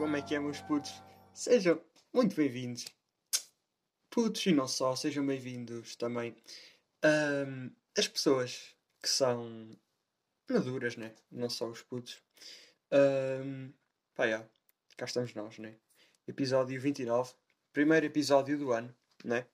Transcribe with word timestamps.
como 0.00 0.16
é 0.16 0.22
que 0.22 0.34
é, 0.34 0.40
meus 0.40 0.62
putos? 0.62 0.94
Sejam 1.34 1.78
muito 2.10 2.34
bem-vindos. 2.34 2.86
Putos 4.08 4.46
e 4.46 4.50
não 4.50 4.66
só, 4.66 4.96
sejam 4.96 5.26
bem-vindos 5.26 5.94
também. 5.94 6.34
Ahm, 7.02 7.68
as 7.94 8.08
pessoas 8.08 8.74
que 9.02 9.10
são 9.10 9.76
maduras, 10.48 10.96
né? 10.96 11.14
Não 11.30 11.50
só 11.50 11.68
os 11.68 11.82
putos. 11.82 12.18
Um, 12.90 13.70
pá, 14.14 14.26
já. 14.26 14.48
Cá 14.96 15.04
estamos 15.04 15.34
nós, 15.34 15.58
né? 15.58 15.76
Episódio 16.26 16.80
29. 16.80 17.34
Primeiro 17.70 18.06
episódio 18.06 18.56
do 18.56 18.72
ano, 18.72 18.96
né? 19.22 19.46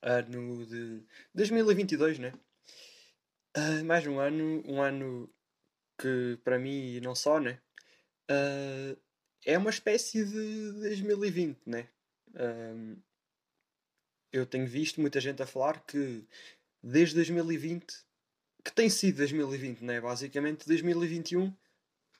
Ano 0.00 0.66
de 0.66 1.02
2022, 1.34 2.20
né? 2.20 2.32
Ah, 3.54 3.82
mais 3.82 4.06
um 4.06 4.20
ano, 4.20 4.62
um 4.64 4.80
ano 4.80 5.28
que 6.00 6.38
para 6.44 6.60
mim 6.60 6.94
e 6.94 7.00
não 7.00 7.16
só, 7.16 7.40
né? 7.40 7.60
Ah, 8.28 8.96
é 9.48 9.56
uma 9.56 9.70
espécie 9.70 10.26
de 10.26 10.72
2020, 10.72 11.58
né? 11.64 11.88
Ahm, 12.34 12.96
eu 14.30 14.44
tenho 14.44 14.66
visto 14.66 15.00
muita 15.00 15.22
gente 15.22 15.42
a 15.42 15.46
falar 15.46 15.80
que 15.86 16.22
desde 16.82 17.14
2020, 17.14 17.86
que 18.62 18.70
tem 18.70 18.90
sido 18.90 19.16
2020, 19.16 19.80
né? 19.82 20.02
Basicamente 20.02 20.66
2021 20.66 21.50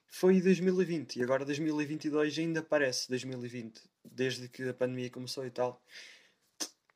foi 0.07 0.41
2020 0.41 1.17
e 1.17 1.23
agora 1.23 1.45
2022 1.45 2.39
ainda 2.39 2.63
parece 2.63 3.07
2020, 3.09 3.79
desde 4.03 4.49
que 4.49 4.67
a 4.67 4.73
pandemia 4.73 5.11
começou 5.11 5.45
e 5.45 5.51
tal. 5.51 5.79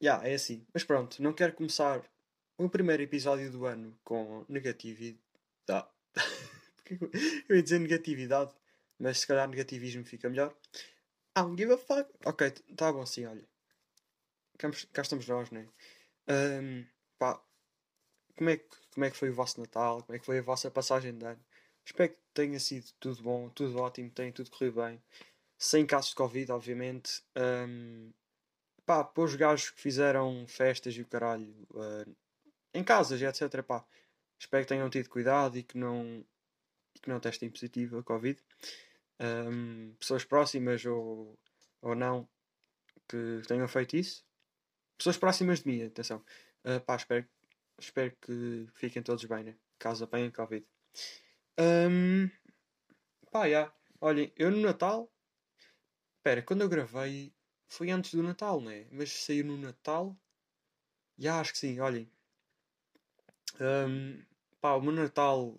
Já, 0.01 0.15
yeah, 0.15 0.29
é 0.29 0.33
assim. 0.33 0.65
Mas 0.73 0.83
pronto, 0.83 1.21
não 1.21 1.31
quero 1.31 1.53
começar 1.53 2.03
o 2.57 2.67
primeiro 2.67 3.03
episódio 3.03 3.51
do 3.51 3.67
ano 3.67 3.95
com 4.03 4.43
negatividade. 4.49 5.19
eu 7.47 7.55
ia 7.55 7.61
dizer 7.61 7.79
negatividade, 7.79 8.51
mas 9.03 9.19
se 9.19 9.27
calhar 9.27 9.49
negativismo 9.49 10.05
fica 10.05 10.29
melhor. 10.29 10.55
I 11.37 11.41
don't 11.41 11.57
give 11.57 11.73
a 11.73 11.77
fuck. 11.77 12.09
Ok, 12.25 12.51
tá 12.77 12.89
bom 12.89 13.01
assim, 13.01 13.25
olha. 13.25 13.45
Cá, 14.57 15.01
estamos 15.01 15.27
nós, 15.27 15.51
né? 15.51 15.67
Um, 16.29 16.85
pá, 17.19 17.43
como 18.37 18.49
é, 18.49 18.57
que, 18.57 18.65
como 18.93 19.05
é 19.05 19.11
que 19.11 19.17
foi 19.17 19.29
o 19.29 19.33
vosso 19.33 19.59
Natal? 19.59 20.01
Como 20.03 20.15
é 20.15 20.19
que 20.19 20.25
foi 20.25 20.39
a 20.39 20.41
vossa 20.41 20.71
passagem 20.71 21.17
de 21.17 21.25
ano? 21.25 21.45
Espero 21.85 22.13
que 22.13 22.19
tenha 22.33 22.57
sido 22.61 22.85
tudo 22.97 23.21
bom, 23.21 23.49
tudo 23.49 23.77
ótimo, 23.77 24.09
tenha 24.09 24.31
tudo 24.31 24.49
corrido 24.49 24.81
bem. 24.81 25.03
Sem 25.57 25.85
casos 25.85 26.11
de 26.11 26.15
Covid, 26.15 26.53
obviamente. 26.53 27.21
Um, 27.35 28.09
pá, 28.85 29.03
para 29.03 29.23
os 29.23 29.35
gajos 29.35 29.71
que 29.71 29.81
fizeram 29.81 30.47
festas 30.47 30.95
e 30.95 31.01
o 31.01 31.07
caralho 31.07 31.53
uh, 31.71 32.15
em 32.73 32.85
casas 32.85 33.19
e 33.19 33.25
etc. 33.25 33.61
Pá, 33.63 33.85
espero 34.39 34.63
que 34.63 34.69
tenham 34.69 34.89
tido 34.89 35.09
cuidado 35.09 35.57
e 35.57 35.63
que 35.63 35.77
não, 35.77 36.25
que 37.01 37.09
não 37.09 37.19
testem 37.19 37.49
positivo 37.49 37.97
a 37.97 38.03
Covid. 38.03 38.41
Um, 39.19 39.93
pessoas 39.99 40.25
próximas 40.25 40.85
ou, 40.85 41.37
ou 41.81 41.95
não 41.95 42.27
que 43.07 43.41
tenham 43.47 43.67
feito 43.67 43.95
isso. 43.95 44.25
Pessoas 44.97 45.17
próximas 45.17 45.61
de 45.61 45.67
mim, 45.67 45.83
atenção. 45.83 46.23
Uh, 46.63 46.79
pá, 46.81 46.95
espero, 46.95 47.27
espero 47.79 48.15
que 48.21 48.67
fiquem 48.73 49.03
todos 49.03 49.25
bem, 49.25 49.43
né? 49.43 49.55
Caso 49.77 50.03
apanhem 50.03 50.31
Covid. 50.31 50.65
Um, 51.59 52.29
pá, 53.31 53.49
já. 53.49 53.73
Olhem, 54.01 54.31
eu 54.35 54.51
no 54.51 54.61
Natal. 54.61 55.11
Espera, 56.17 56.41
quando 56.41 56.61
eu 56.61 56.69
gravei 56.69 57.33
foi 57.67 57.89
antes 57.89 58.13
do 58.13 58.23
Natal, 58.23 58.61
né? 58.61 58.87
Mas 58.91 59.11
saiu 59.11 59.45
no 59.45 59.57
Natal. 59.57 60.15
Já, 61.17 61.39
acho 61.39 61.51
que 61.53 61.57
sim, 61.57 61.79
olhem. 61.79 62.09
Um, 63.59 64.23
pá, 64.61 64.73
o 64.75 64.81
meu 64.81 64.91
Natal. 64.91 65.57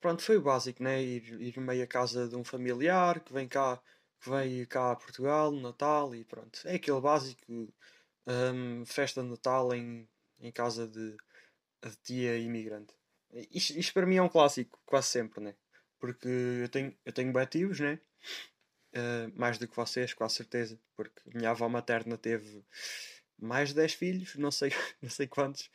Pronto, 0.00 0.22
foi 0.22 0.36
o 0.36 0.42
básico, 0.42 0.82
né? 0.82 1.02
Ir, 1.02 1.40
ir 1.40 1.58
meio 1.60 1.82
à 1.84 1.86
casa 1.86 2.28
de 2.28 2.36
um 2.36 2.44
familiar 2.44 3.20
que 3.20 3.32
vem 3.32 3.48
cá, 3.48 3.80
que 4.20 4.30
vem 4.30 4.64
cá 4.66 4.92
a 4.92 4.96
Portugal 4.96 5.50
Natal 5.52 6.14
e 6.14 6.24
pronto. 6.24 6.60
É 6.64 6.76
aquele 6.76 7.00
básico. 7.00 7.42
Um, 8.26 8.84
festa 8.84 9.22
de 9.22 9.28
Natal 9.28 9.74
em, 9.74 10.08
em 10.40 10.52
casa 10.52 10.86
de, 10.86 11.16
de 11.82 11.96
tia 12.02 12.36
imigrante. 12.38 12.94
Isto, 13.50 13.78
isto, 13.78 13.94
para 13.94 14.06
mim 14.06 14.16
é 14.16 14.22
um 14.22 14.28
clássico, 14.28 14.78
quase 14.86 15.08
sempre, 15.08 15.42
né? 15.42 15.54
Porque 15.98 16.28
eu 16.28 16.68
tenho, 16.68 16.96
eu 17.04 17.12
tenho 17.12 17.46
tios, 17.46 17.80
né? 17.80 17.98
Uh, 18.94 19.32
mais 19.34 19.58
do 19.58 19.66
que 19.66 19.76
vocês, 19.76 20.14
com 20.14 20.24
a 20.24 20.28
certeza. 20.28 20.78
Porque 20.96 21.22
minha 21.34 21.50
avó 21.50 21.68
materna 21.68 22.16
teve 22.18 22.64
mais 23.38 23.70
de 23.70 23.76
10 23.76 23.94
filhos, 23.94 24.34
não 24.36 24.50
sei, 24.50 24.70
não 25.02 25.10
sei 25.10 25.26
quantos, 25.26 25.70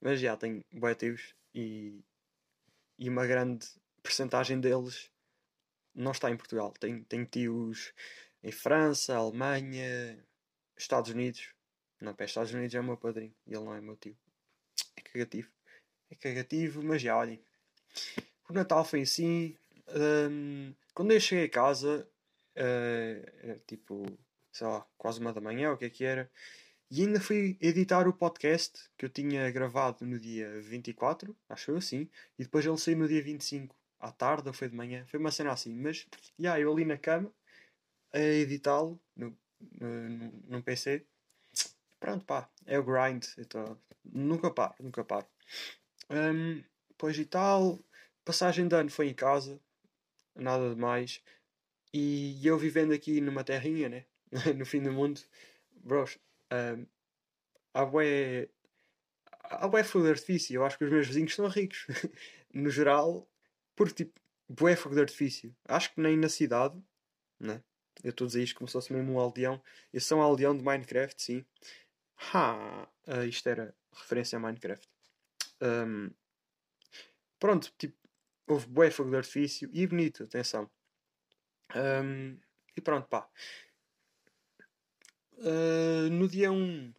mas 0.00 0.20
já 0.20 0.36
tenho 0.36 0.62
tios 0.98 1.34
e, 1.54 2.00
e 2.98 3.08
uma 3.08 3.26
grande 3.26 3.66
percentagem 4.02 4.60
deles 4.60 5.10
não 5.94 6.12
está 6.12 6.30
em 6.30 6.36
Portugal. 6.36 6.72
Tenho, 6.78 7.04
tenho 7.04 7.26
tios 7.26 7.92
em 8.42 8.52
França, 8.52 9.16
Alemanha, 9.16 10.18
Estados 10.76 11.10
Unidos. 11.10 11.54
Não, 12.00 12.14
para 12.14 12.26
Estados 12.26 12.52
Unidos 12.52 12.74
é 12.74 12.80
o 12.80 12.84
meu 12.84 12.96
padrinho 12.96 13.34
e 13.46 13.54
ele 13.54 13.64
não 13.64 13.74
é 13.74 13.80
meu 13.80 13.96
tio. 13.96 14.16
É 14.96 15.00
cagativo. 15.00 15.50
É 16.10 16.14
cagativo, 16.14 16.82
mas 16.82 17.02
já 17.02 17.16
olhem. 17.16 17.42
O 18.48 18.52
Natal 18.52 18.84
foi 18.84 19.02
assim. 19.02 19.56
Um, 19.88 20.74
quando 20.94 21.12
eu 21.12 21.20
cheguei 21.20 21.46
a 21.46 21.50
casa, 21.50 22.08
uh, 22.56 23.60
tipo, 23.66 24.06
sei 24.52 24.66
lá, 24.66 24.86
quase 24.96 25.20
uma 25.20 25.32
da 25.32 25.40
manhã, 25.40 25.72
o 25.72 25.76
que 25.76 25.86
é 25.86 25.90
que 25.90 26.04
era, 26.04 26.30
e 26.90 27.02
ainda 27.02 27.20
fui 27.20 27.56
editar 27.60 28.08
o 28.08 28.12
podcast 28.12 28.90
que 28.96 29.04
eu 29.04 29.10
tinha 29.10 29.50
gravado 29.50 30.06
no 30.06 30.18
dia 30.18 30.60
24, 30.60 31.36
acho 31.48 31.70
eu 31.72 31.76
assim, 31.76 32.08
e 32.38 32.44
depois 32.44 32.64
ele 32.64 32.78
saiu 32.78 32.98
no 32.98 33.08
dia 33.08 33.22
25, 33.22 33.76
à 34.00 34.10
tarde 34.10 34.48
ou 34.48 34.54
foi 34.54 34.68
de 34.68 34.76
manhã, 34.76 35.04
foi 35.06 35.20
uma 35.20 35.30
cena 35.30 35.52
assim, 35.52 35.74
mas 35.74 36.06
já 36.38 36.54
yeah, 36.56 36.60
eu 36.60 36.72
ali 36.72 36.84
na 36.84 36.96
cama 36.96 37.32
a 38.12 38.18
editá-lo 38.18 39.00
no, 39.16 39.36
no, 39.80 40.32
no 40.48 40.62
PC. 40.62 41.04
Pronto, 42.00 42.24
pá, 42.24 42.48
é 42.66 42.78
o 42.78 42.84
grind. 42.84 43.24
Tô... 43.48 43.76
Nunca 44.04 44.50
paro, 44.50 44.74
nunca 44.80 45.04
paro. 45.04 45.26
Um, 46.10 46.62
depois 46.88 47.18
e 47.18 47.24
tal, 47.24 47.78
passagem 48.24 48.66
de 48.68 48.74
ano 48.74 48.90
foi 48.90 49.08
em 49.08 49.14
casa, 49.14 49.60
nada 50.34 50.74
de 50.74 50.80
mais. 50.80 51.22
E 51.92 52.46
eu 52.46 52.58
vivendo 52.58 52.92
aqui 52.92 53.20
numa 53.20 53.44
terrinha, 53.44 53.88
né? 53.88 54.04
no 54.56 54.64
fim 54.66 54.82
do 54.82 54.92
mundo, 54.92 55.20
bros, 55.76 56.18
há 57.74 57.84
bué. 57.84 58.48
Há 59.44 59.66
bué 59.68 59.82
fogo 59.82 60.04
de 60.04 60.10
artifício. 60.10 60.54
Eu 60.54 60.64
acho 60.64 60.76
que 60.78 60.84
os 60.84 60.90
meus 60.90 61.06
vizinhos 61.06 61.34
são 61.34 61.48
ricos. 61.48 61.86
no 62.52 62.70
geral, 62.70 63.28
porque 63.76 64.04
tipo, 64.04 64.20
bué 64.48 64.76
fogo 64.76 64.94
de 64.94 65.00
artifício. 65.00 65.54
Acho 65.66 65.94
que 65.94 66.00
nem 66.00 66.16
na 66.16 66.28
cidade, 66.28 66.80
né? 67.38 67.62
Eu 68.02 68.10
estou 68.10 68.26
a 68.26 68.28
dizer 68.28 68.42
isto 68.42 68.56
como 68.56 68.68
se 68.68 68.72
fosse 68.72 68.92
mesmo 68.92 69.12
um 69.12 69.18
aldeão. 69.18 69.62
Eu 69.92 70.00
sou 70.00 70.18
um 70.18 70.22
aldeão 70.22 70.56
de 70.56 70.62
Minecraft, 70.62 71.20
sim. 71.20 71.44
Ha! 72.32 72.88
Uh, 73.06 73.24
isto 73.24 73.48
era 73.48 73.74
referência 73.92 74.36
a 74.36 74.40
Minecraft. 74.40 74.88
Um, 75.60 76.10
pronto, 77.38 77.72
tipo, 77.76 77.96
houve 78.46 78.66
bué 78.66 78.90
fogo 78.90 79.10
de 79.10 79.16
artifício 79.16 79.68
e 79.72 79.86
bonito, 79.86 80.24
atenção. 80.24 80.70
Um, 81.74 82.38
e 82.76 82.80
pronto, 82.80 83.08
pá. 83.08 83.28
Uh, 85.38 86.10
no 86.10 86.28
dia 86.28 86.50
1, 86.50 86.92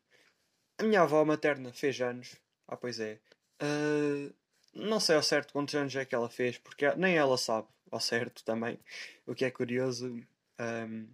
a 0.77 0.83
minha 0.83 1.01
avó 1.01 1.23
materna 1.25 1.73
fez 1.73 1.99
anos. 2.01 2.35
Ah, 2.67 2.77
pois 2.77 2.99
é. 2.99 3.19
Uh, 3.61 4.33
não 4.73 4.99
sei 4.99 5.15
ao 5.15 5.23
certo 5.23 5.51
quantos 5.51 5.75
anos 5.75 5.95
é 5.95 6.05
que 6.05 6.15
ela 6.15 6.29
fez, 6.29 6.57
porque 6.57 6.89
nem 6.95 7.17
ela 7.17 7.37
sabe 7.37 7.67
ao 7.91 7.99
certo 7.99 8.43
também, 8.43 8.79
o 9.25 9.35
que 9.35 9.45
é 9.45 9.51
curioso. 9.51 10.21
Um, 10.59 11.07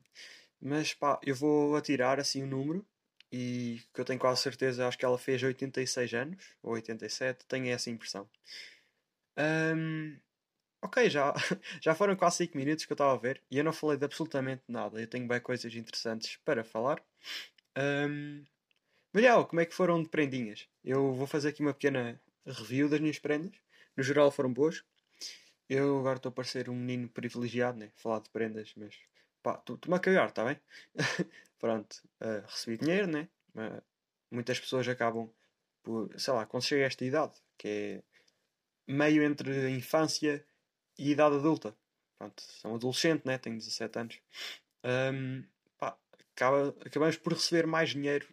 mas 0.62 0.94
pá, 0.94 1.20
eu 1.24 1.36
vou 1.36 1.76
atirar 1.76 2.20
assim 2.20 2.44
o 2.44 2.48
número 2.48 2.86
e 3.32 3.82
que 3.94 4.02
eu 4.02 4.06
tenho 4.06 4.20
quase 4.20 4.42
certeza, 4.42 4.88
acho 4.88 4.98
que 4.98 5.06
ela 5.06 5.18
fez 5.18 5.42
86 5.42 6.14
anos, 6.14 6.56
ou 6.62 6.74
87, 6.74 7.46
tenho 7.48 7.68
essa 7.68 7.90
impressão. 7.90 8.30
Um, 9.38 10.18
ok, 10.86 11.10
já, 11.10 11.34
já 11.82 11.94
foram 11.94 12.16
quase 12.16 12.38
5 12.38 12.58
minutos 12.58 12.86
que 12.86 12.92
eu 12.92 12.96
estava 12.96 13.14
a 13.14 13.18
ver 13.18 13.42
e 13.52 13.58
eu 13.58 13.64
não 13.64 13.74
falei 13.74 13.98
de 13.98 14.06
absolutamente 14.06 14.64
nada. 14.68 15.00
Eu 15.00 15.08
tenho 15.08 15.28
bem 15.28 15.40
coisas 15.40 15.74
interessantes 15.74 16.38
para 16.46 16.64
falar. 16.64 17.04
Um, 17.78 18.44
como 19.48 19.62
é 19.62 19.66
que 19.66 19.74
foram 19.74 20.02
de 20.02 20.10
prendinhas? 20.10 20.68
Eu 20.84 21.14
vou 21.14 21.28
fazer 21.28 21.50
aqui 21.50 21.62
uma 21.62 21.74
pequena 21.74 22.20
review 22.46 22.90
das 22.90 23.00
minhas 23.00 23.20
prendas. 23.20 23.54
No 23.96 24.04
geral 24.04 24.32
foram 24.32 24.52
boas. 24.52 24.84
Eu 25.70 26.00
agora 26.00 26.18
estou 26.18 26.30
a 26.30 26.34
parecer 26.34 26.70
um 26.70 26.76
menino 26.76 27.10
privilegiado, 27.10 27.78
né? 27.80 27.90
Falar 27.96 28.20
de 28.20 28.30
prendas, 28.30 28.74
mas 28.76 28.96
pá, 29.42 29.56
estou-me 29.56 29.96
a 29.96 30.00
cagar, 30.00 30.30
está 30.30 30.44
bem? 30.46 30.60
Pronto, 31.60 31.96
uh, 32.22 32.46
recebi 32.48 32.78
dinheiro, 32.78 33.08
né? 33.08 33.28
Uh, 33.56 33.82
muitas 34.30 34.60
pessoas 34.60 34.88
acabam 34.88 35.30
por, 35.82 36.10
sei 36.20 36.34
lá, 36.34 36.46
quando 36.46 36.64
chega 36.64 36.84
a 36.84 36.88
esta 36.88 37.06
idade, 37.06 37.34
que 37.58 37.68
é 37.68 38.04
meio 38.88 39.24
entre 39.24 39.66
a 39.66 39.70
infância 39.70 40.46
e 40.98 41.12
idade 41.12 41.36
adulta. 41.36 41.76
Pronto, 42.18 42.42
são 42.42 42.76
adolescente, 42.76 43.26
né? 43.26 43.38
Tenho 43.38 43.58
17 43.58 44.00
anos. 44.00 44.22
Um, 44.84 45.44
pá, 45.78 45.98
acaba, 46.36 46.70
acabamos 46.86 47.18
por 47.18 47.34
receber 47.34 47.68
mais 47.68 47.90
dinheiro 47.90 48.28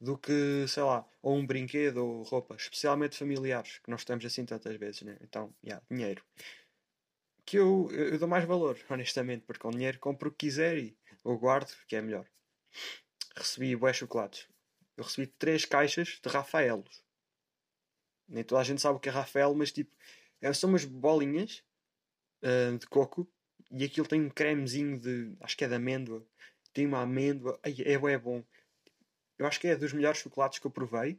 do 0.00 0.18
que, 0.18 0.66
sei 0.68 0.82
lá, 0.82 1.06
ou 1.22 1.36
um 1.36 1.46
brinquedo 1.46 1.98
ou 1.98 2.22
roupa, 2.22 2.54
especialmente 2.56 3.16
familiares, 3.16 3.78
que 3.78 3.90
nós 3.90 4.00
estamos 4.00 4.24
assim 4.24 4.44
tantas 4.44 4.76
vezes, 4.76 5.02
né? 5.02 5.16
Então, 5.22 5.54
yeah, 5.64 5.84
dinheiro. 5.90 6.22
que 7.46 7.56
eu, 7.58 7.88
eu 7.90 8.18
dou 8.18 8.28
mais 8.28 8.44
valor, 8.44 8.78
honestamente, 8.90 9.44
porque 9.46 9.62
com 9.62 9.70
dinheiro 9.70 9.98
compro 9.98 10.28
o 10.28 10.32
que 10.32 10.46
quiser 10.46 10.78
e 10.78 10.96
ou 11.22 11.38
guardo, 11.38 11.72
que 11.88 11.96
é 11.96 12.02
melhor. 12.02 12.26
Recebi 13.34 13.74
bué 13.74 13.92
chocolates. 13.92 14.46
Eu 14.96 15.04
recebi 15.04 15.26
três 15.26 15.64
caixas 15.64 16.20
de 16.22 16.28
Rafaelos. 16.28 17.02
Nem 18.28 18.44
toda 18.44 18.60
a 18.60 18.64
gente 18.64 18.80
sabe 18.80 18.96
o 18.96 19.00
que 19.00 19.08
é 19.08 19.12
Rafael, 19.12 19.54
mas 19.54 19.72
tipo, 19.72 19.94
são 20.54 20.70
umas 20.70 20.84
bolinhas 20.84 21.62
uh, 22.44 22.78
de 22.78 22.86
coco 22.86 23.28
e 23.70 23.84
aquilo 23.84 24.06
tem 24.06 24.20
um 24.22 24.30
cremezinho 24.30 24.98
de. 24.98 25.36
acho 25.40 25.56
que 25.56 25.64
é 25.64 25.68
de 25.68 25.74
amêndoa. 25.74 26.24
Tem 26.72 26.86
uma 26.86 27.02
amêndoa. 27.02 27.58
Ai, 27.62 27.74
é, 27.84 27.92
é 27.92 28.18
bom. 28.18 28.44
Eu 29.38 29.46
acho 29.46 29.58
que 29.58 29.66
é 29.66 29.76
dos 29.76 29.92
melhores 29.92 30.20
chocolates 30.20 30.58
que 30.58 30.66
eu 30.66 30.70
provei. 30.70 31.18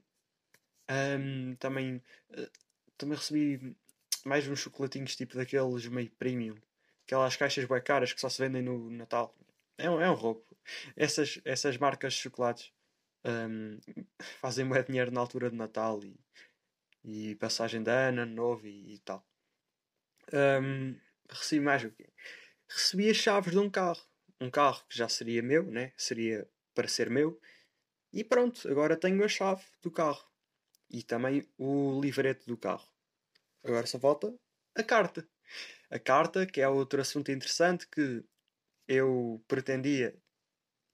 Um, 0.90 1.56
também, 1.56 2.02
uh, 2.30 2.50
também 2.98 3.18
recebi 3.18 3.76
mais 4.24 4.48
uns 4.48 4.60
chocolatinhos 4.60 5.16
tipo 5.16 5.36
daqueles 5.36 5.86
meio 5.88 6.10
premium. 6.12 6.56
Aquelas 7.06 7.36
caixas 7.36 7.66
bem 7.66 7.82
caras 7.82 8.14
que 8.14 8.22
só 8.22 8.30
se 8.30 8.42
vendem 8.42 8.62
no 8.62 8.90
Natal. 8.90 9.36
É 9.78 9.90
um, 9.90 10.00
é 10.02 10.10
um 10.10 10.14
roubo. 10.14 10.44
Essas, 10.96 11.40
essas 11.44 11.78
marcas 11.78 12.14
de 12.14 12.20
chocolates 12.22 12.72
um, 13.26 13.80
fazem 14.40 14.66
muito 14.66 14.88
dinheiro 14.88 15.12
na 15.12 15.20
altura 15.20 15.50
de 15.50 15.56
Natal 15.56 16.00
e, 16.04 16.16
e 17.04 17.36
passagem 17.36 17.84
de 17.84 17.92
ano, 17.92 18.22
ano 18.22 18.34
novo 18.34 18.66
e, 18.66 18.96
e 18.96 19.00
tal. 19.00 19.26
Um, 20.34 20.96
recebi 21.30 21.62
mais 21.62 21.84
o 21.84 21.92
quê? 21.92 22.08
Recebi 22.68 23.10
as 23.10 23.18
chaves 23.18 23.52
de 23.52 23.60
um 23.60 23.70
carro. 23.70 24.02
Um 24.40 24.50
carro 24.50 24.84
que 24.90 24.98
já 24.98 25.08
seria 25.08 25.42
meu, 25.42 25.64
né? 25.64 25.94
Seria 25.98 26.48
para 26.74 26.88
ser 26.88 27.10
meu. 27.10 27.40
E 28.12 28.24
pronto, 28.24 28.68
agora 28.70 28.98
tenho 28.98 29.24
a 29.24 29.28
chave 29.28 29.64
do 29.82 29.92
carro. 29.92 30.26
E 30.90 31.04
também 31.04 31.48
o 31.58 32.00
livrete 32.02 32.46
do 32.46 32.58
carro. 32.58 32.88
Agora 33.64 33.86
só 33.88 34.00
falta 34.00 34.34
a 34.76 34.84
carta. 34.84 35.28
A 35.90 36.00
carta, 36.00 36.46
que 36.46 36.62
é 36.62 36.68
outro 36.68 37.02
assunto 37.02 37.32
interessante 37.32 37.88
que 37.88 38.24
eu 38.88 39.44
pretendia 39.48 40.16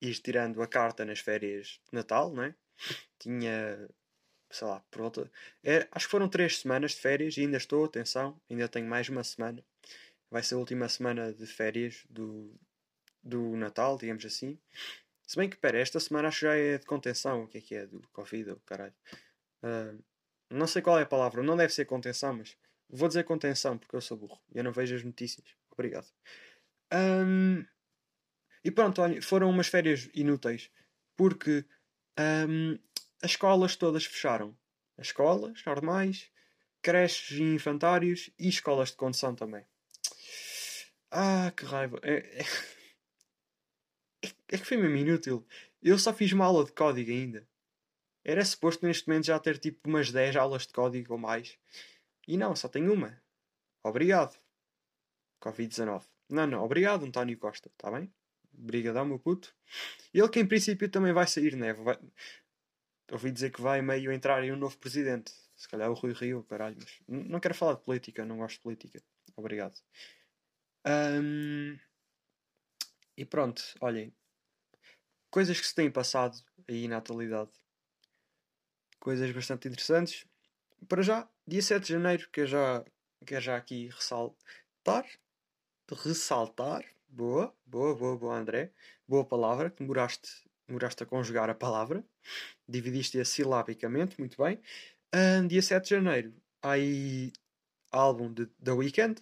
ir 0.01 0.15
tirando 0.19 0.61
a 0.61 0.67
carta 0.67 1.05
nas 1.05 1.19
férias 1.19 1.79
de 1.89 1.93
Natal, 1.93 2.31
não 2.33 2.43
é? 2.43 2.55
Tinha, 3.19 3.87
sei 4.49 4.67
lá, 4.67 4.83
por 4.89 5.01
volta. 5.01 5.31
É, 5.63 5.87
acho 5.91 6.07
que 6.07 6.11
foram 6.11 6.27
três 6.27 6.59
semanas 6.59 6.91
de 6.91 6.97
férias 6.97 7.37
e 7.37 7.41
ainda 7.41 7.57
estou, 7.57 7.85
atenção, 7.85 8.39
ainda 8.49 8.67
tenho 8.67 8.87
mais 8.87 9.09
uma 9.09 9.23
semana. 9.23 9.63
Vai 10.31 10.41
ser 10.41 10.55
a 10.55 10.57
última 10.57 10.87
semana 10.87 11.33
de 11.33 11.45
férias 11.45 12.05
do, 12.09 12.57
do 13.21 13.55
Natal, 13.57 13.97
digamos 13.97 14.25
assim. 14.25 14.57
Se 15.27 15.35
bem 15.35 15.49
que, 15.49 15.57
pera, 15.57 15.77
esta 15.77 15.99
semana 15.99 16.29
acho 16.29 16.39
que 16.39 16.45
já 16.45 16.55
é 16.55 16.77
de 16.77 16.85
contenção. 16.85 17.43
O 17.43 17.47
que 17.47 17.57
é 17.57 17.61
que 17.61 17.75
é? 17.75 17.85
Do 17.85 18.01
Covid, 18.09 18.55
caralho. 18.65 18.95
Uh, 19.63 20.01
não 20.49 20.67
sei 20.67 20.81
qual 20.81 20.99
é 20.99 21.03
a 21.03 21.05
palavra, 21.05 21.41
não 21.41 21.55
deve 21.55 21.73
ser 21.73 21.85
contenção, 21.85 22.33
mas 22.33 22.57
vou 22.89 23.07
dizer 23.07 23.23
contenção 23.23 23.77
porque 23.77 23.95
eu 23.95 24.01
sou 24.01 24.17
burro 24.17 24.41
e 24.53 24.57
eu 24.57 24.63
não 24.63 24.71
vejo 24.71 24.95
as 24.95 25.03
notícias. 25.03 25.47
Obrigado. 25.71 26.07
Um, 26.93 27.65
e 28.63 28.69
pronto, 28.69 29.01
olha, 29.01 29.21
foram 29.21 29.49
umas 29.49 29.67
férias 29.67 30.09
inúteis 30.13 30.69
porque 31.15 31.65
um, 32.19 32.77
as 33.23 33.31
escolas 33.31 33.75
todas 33.75 34.05
fecharam. 34.05 34.57
As 34.97 35.07
escolas 35.07 35.63
normais, 35.65 36.29
creches 36.81 37.39
e 37.39 37.43
infantários 37.43 38.29
e 38.37 38.49
escolas 38.49 38.89
de 38.89 38.97
condução 38.97 39.33
também. 39.33 39.65
Ah, 41.11 41.51
que 41.55 41.65
raiva. 41.65 41.99
É, 42.03 42.41
é... 42.41 42.45
é 44.53 44.57
que 44.57 44.65
foi 44.65 44.77
mesmo 44.77 44.95
inútil. 44.95 45.45
Eu 45.81 45.99
só 45.99 46.13
fiz 46.13 46.31
uma 46.31 46.45
aula 46.45 46.63
de 46.65 46.71
código 46.71 47.11
ainda. 47.11 47.47
Era 48.23 48.45
suposto 48.45 48.85
neste 48.85 49.07
momento 49.07 49.25
já 49.25 49.39
ter 49.39 49.57
tipo 49.57 49.89
umas 49.89 50.11
10 50.11 50.35
aulas 50.35 50.67
de 50.67 50.73
código 50.73 51.13
ou 51.13 51.19
mais. 51.19 51.57
E 52.27 52.37
não, 52.37 52.55
só 52.55 52.67
tenho 52.67 52.93
uma. 52.93 53.21
Obrigado. 53.83 54.37
Covid-19. 55.41 56.05
Não, 56.29 56.47
não, 56.47 56.63
obrigado, 56.63 57.03
António 57.03 57.37
Costa, 57.37 57.67
está 57.67 57.91
bem? 57.91 58.13
Obrigadão, 58.57 59.05
meu 59.05 59.19
puto. 59.19 59.53
Ele 60.13 60.29
que 60.29 60.39
em 60.39 60.47
princípio 60.47 60.89
também 60.89 61.11
vai 61.11 61.27
sair, 61.27 61.55
né? 61.55 61.73
Vai... 61.73 61.97
Ouvi 63.11 63.31
dizer 63.31 63.51
que 63.51 63.61
vai 63.61 63.81
meio 63.81 64.11
entrar 64.11 64.43
em 64.43 64.51
um 64.51 64.55
novo 64.55 64.77
presidente. 64.77 65.33
Se 65.55 65.67
calhar 65.67 65.89
o 65.89 65.93
Rui 65.93 66.13
Rio, 66.13 66.43
caralho. 66.43 66.77
Mas 67.07 67.27
não 67.27 67.39
quero 67.39 67.55
falar 67.55 67.73
de 67.73 67.83
política, 67.83 68.23
não 68.23 68.37
gosto 68.37 68.57
de 68.57 68.61
política. 68.61 69.03
Obrigado. 69.35 69.75
Um... 70.85 71.77
E 73.17 73.25
pronto, 73.25 73.61
olhem. 73.79 74.13
Coisas 75.29 75.59
que 75.59 75.67
se 75.67 75.75
têm 75.75 75.91
passado 75.91 76.37
aí 76.67 76.87
na 76.87 76.97
atualidade. 76.97 77.51
Coisas 78.99 79.31
bastante 79.31 79.67
interessantes. 79.67 80.25
Para 80.87 81.01
já, 81.01 81.29
dia 81.47 81.61
7 81.61 81.85
de 81.85 81.93
janeiro, 81.93 82.29
que 82.31 82.45
já 82.45 82.83
quero 83.25 83.41
já 83.41 83.57
aqui 83.57 83.87
ressaltar. 83.87 85.05
Ressaltar 85.91 86.85
Boa, 87.13 87.53
boa, 87.65 87.93
boa, 87.93 88.17
boa, 88.17 88.37
André. 88.37 88.71
Boa 89.05 89.25
palavra, 89.25 89.69
que 89.69 89.79
demoraste, 89.83 90.29
demoraste 90.65 91.03
a 91.03 91.05
conjugar 91.05 91.49
a 91.49 91.53
palavra. 91.53 92.05
Dividiste-a 92.65 93.25
silabicamente, 93.25 94.17
muito 94.17 94.41
bem. 94.41 94.61
Um, 95.13 95.45
dia 95.45 95.61
7 95.61 95.83
de 95.83 95.89
janeiro, 95.89 96.33
há 96.61 96.71
aí 96.71 97.33
álbum 97.91 98.33
de 98.33 98.45
The 98.63 98.71
Weeknd. 98.71 99.21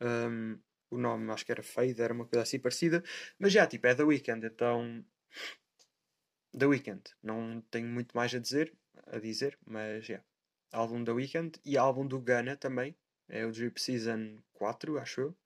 Um, 0.00 0.58
o 0.90 0.98
nome 0.98 1.30
acho 1.32 1.44
que 1.44 1.52
era 1.52 1.62
Fade, 1.62 2.00
era 2.00 2.12
uma 2.12 2.26
coisa 2.26 2.42
assim 2.42 2.58
parecida. 2.58 3.02
Mas 3.38 3.52
já, 3.52 3.66
tipo, 3.66 3.86
é 3.86 3.94
The 3.94 4.04
Weeknd, 4.04 4.46
então. 4.46 5.04
The 6.58 6.66
Weeknd. 6.66 7.02
Não 7.22 7.60
tenho 7.70 7.88
muito 7.88 8.16
mais 8.16 8.34
a 8.34 8.38
dizer, 8.38 8.74
a 9.06 9.18
dizer 9.18 9.58
mas 9.66 10.04
já. 10.04 10.14
Yeah. 10.14 10.28
Álbum 10.72 11.02
The 11.02 11.12
Weeknd 11.12 11.60
e 11.64 11.78
álbum 11.78 12.06
do 12.06 12.20
Ghana 12.20 12.56
também. 12.56 12.96
É 13.28 13.44
o 13.44 13.52
Drip 13.52 13.78
Season 13.80 14.38
4, 14.54 14.98
acho 14.98 15.20
eu. 15.20 15.36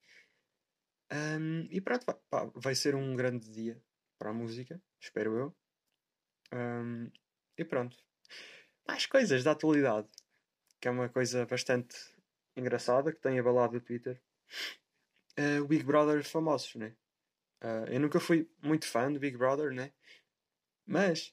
Um, 1.13 1.69
e 1.71 1.81
pronto, 1.81 2.07
pá, 2.31 2.51
vai 2.55 2.75
ser 2.75 2.95
um 2.95 3.15
grande 3.15 3.51
dia 3.51 3.83
para 4.19 4.31
a 4.31 4.33
música, 4.33 4.81
espero 4.99 5.37
eu. 5.37 5.57
Um, 6.53 7.11
e 7.59 7.65
pronto. 7.65 7.97
Mais 8.87 9.05
coisas 9.07 9.45
da 9.45 9.51
atualidade, 9.53 10.09
que 10.81 10.89
é 10.89 10.91
uma 10.91 11.09
coisa 11.09 11.45
bastante 11.45 11.97
engraçada 12.57 13.13
que 13.13 13.21
tem 13.21 13.39
abalado 13.39 13.77
o 13.77 13.81
Twitter. 13.81 14.21
Uh, 15.39 15.67
Big 15.67 15.85
Brother 15.85 16.23
famosos, 16.25 16.75
né? 16.75 16.95
Uh, 17.63 17.87
eu 17.89 18.01
nunca 18.01 18.21
fui 18.21 18.51
muito 18.63 18.87
fã 18.87 19.11
do 19.11 19.21
Big 19.21 19.37
Brother, 19.37 19.73
né? 19.73 19.93
Mas 20.87 21.33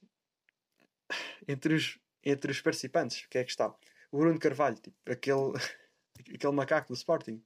entre 1.48 1.74
os, 1.74 2.00
entre 2.24 2.51
os 2.51 2.62
participantes, 2.62 3.24
o 3.24 3.30
que 3.30 3.38
é 3.38 3.44
que 3.44 3.51
está? 3.51 3.73
O 4.11 4.18
Bruno 4.18 4.40
Carvalho, 4.40 4.76
tipo, 4.78 4.95
aquele, 5.09 5.54
aquele 6.33 6.54
macaco 6.54 6.88
do 6.88 6.94
Sporting. 6.95 7.44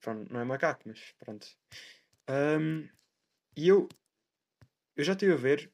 Pronto, 0.00 0.32
não 0.32 0.40
é 0.40 0.44
macaco, 0.44 0.82
mas 0.86 1.12
pronto. 1.18 1.46
Um, 2.28 2.88
e 3.56 3.68
eu, 3.68 3.88
eu 4.96 5.04
já 5.04 5.12
estive 5.12 5.32
a 5.32 5.36
ver 5.36 5.72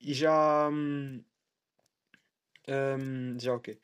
e 0.00 0.14
já. 0.14 0.68
Um, 0.68 1.24
já 3.38 3.54
o 3.54 3.60
quê? 3.60 3.78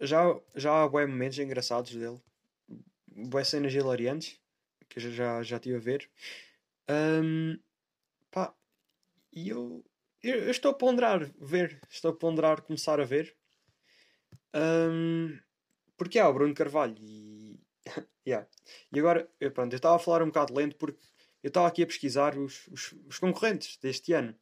Já, 0.00 0.22
já 0.54 0.82
há 0.82 0.88
bué 0.88 1.06
momentos 1.06 1.38
engraçados 1.38 1.94
dele, 1.94 2.20
bué 3.26 3.44
cenas 3.44 3.74
hilariantes 3.74 4.40
que 4.88 4.98
eu 4.98 5.10
já, 5.12 5.42
já 5.42 5.56
estive 5.56 5.76
a 5.76 5.80
ver. 5.80 6.10
Um, 6.88 7.58
pá, 8.30 8.54
e 9.32 9.50
eu, 9.50 9.84
eu, 10.22 10.36
eu, 10.44 10.50
estou 10.50 10.70
a 10.70 10.74
ponderar 10.74 11.30
ver, 11.38 11.80
estou 11.90 12.10
a 12.10 12.16
ponderar 12.16 12.62
começar 12.62 13.00
a 13.00 13.04
ver. 13.04 13.36
Um, 14.54 15.38
porque 15.96 16.18
há 16.18 16.28
o 16.28 16.32
Bruno 16.32 16.54
Carvalho 16.54 16.96
e 16.98 17.60
yeah. 18.26 18.48
E 18.92 18.98
agora, 18.98 19.28
eu, 19.40 19.50
pronto, 19.50 19.72
eu 19.72 19.76
estava 19.76 19.96
a 19.96 19.98
falar 19.98 20.22
um 20.22 20.26
bocado 20.26 20.54
lento 20.54 20.76
porque 20.76 20.98
eu 21.42 21.48
estava 21.48 21.68
aqui 21.68 21.82
a 21.82 21.86
pesquisar 21.86 22.36
os, 22.36 22.66
os, 22.68 22.94
os, 23.06 23.18
concorrentes 23.18 23.76
deste 23.76 24.12
ano 24.12 24.34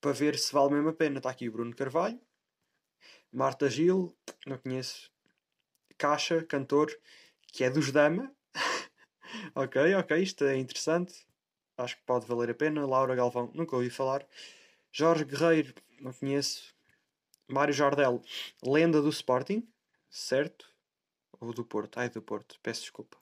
para 0.00 0.12
ver 0.12 0.38
se 0.38 0.52
vale 0.52 0.74
mesmo 0.74 0.88
a 0.88 0.92
pena. 0.92 1.18
Está 1.18 1.30
aqui 1.30 1.48
o 1.48 1.52
Bruno 1.52 1.74
Carvalho, 1.74 2.20
Marta 3.32 3.68
Gil, 3.68 4.14
não 4.46 4.58
conheço, 4.58 5.10
Caixa, 5.96 6.42
cantor, 6.42 6.90
que 7.54 7.62
é 7.62 7.70
dos 7.70 7.92
Dama. 7.92 8.34
ok, 9.54 9.94
ok, 9.94 10.20
isto 10.20 10.44
é 10.44 10.56
interessante. 10.56 11.24
Acho 11.76 11.96
que 11.96 12.02
pode 12.04 12.26
valer 12.26 12.50
a 12.50 12.54
pena. 12.54 12.84
Laura 12.84 13.14
Galvão, 13.14 13.50
nunca 13.54 13.76
ouvi 13.76 13.90
falar. 13.90 14.26
Jorge 14.90 15.24
Guerreiro, 15.24 15.72
não 16.00 16.12
conheço. 16.12 16.74
Mário 17.48 17.72
Jardel, 17.72 18.20
lenda 18.60 19.00
do 19.00 19.08
Sporting, 19.08 19.68
certo? 20.10 20.68
Ou 21.40 21.52
do 21.52 21.64
Porto? 21.64 21.98
Ai, 21.98 22.10
do 22.10 22.20
Porto, 22.20 22.58
peço 22.60 22.80
desculpa. 22.80 23.18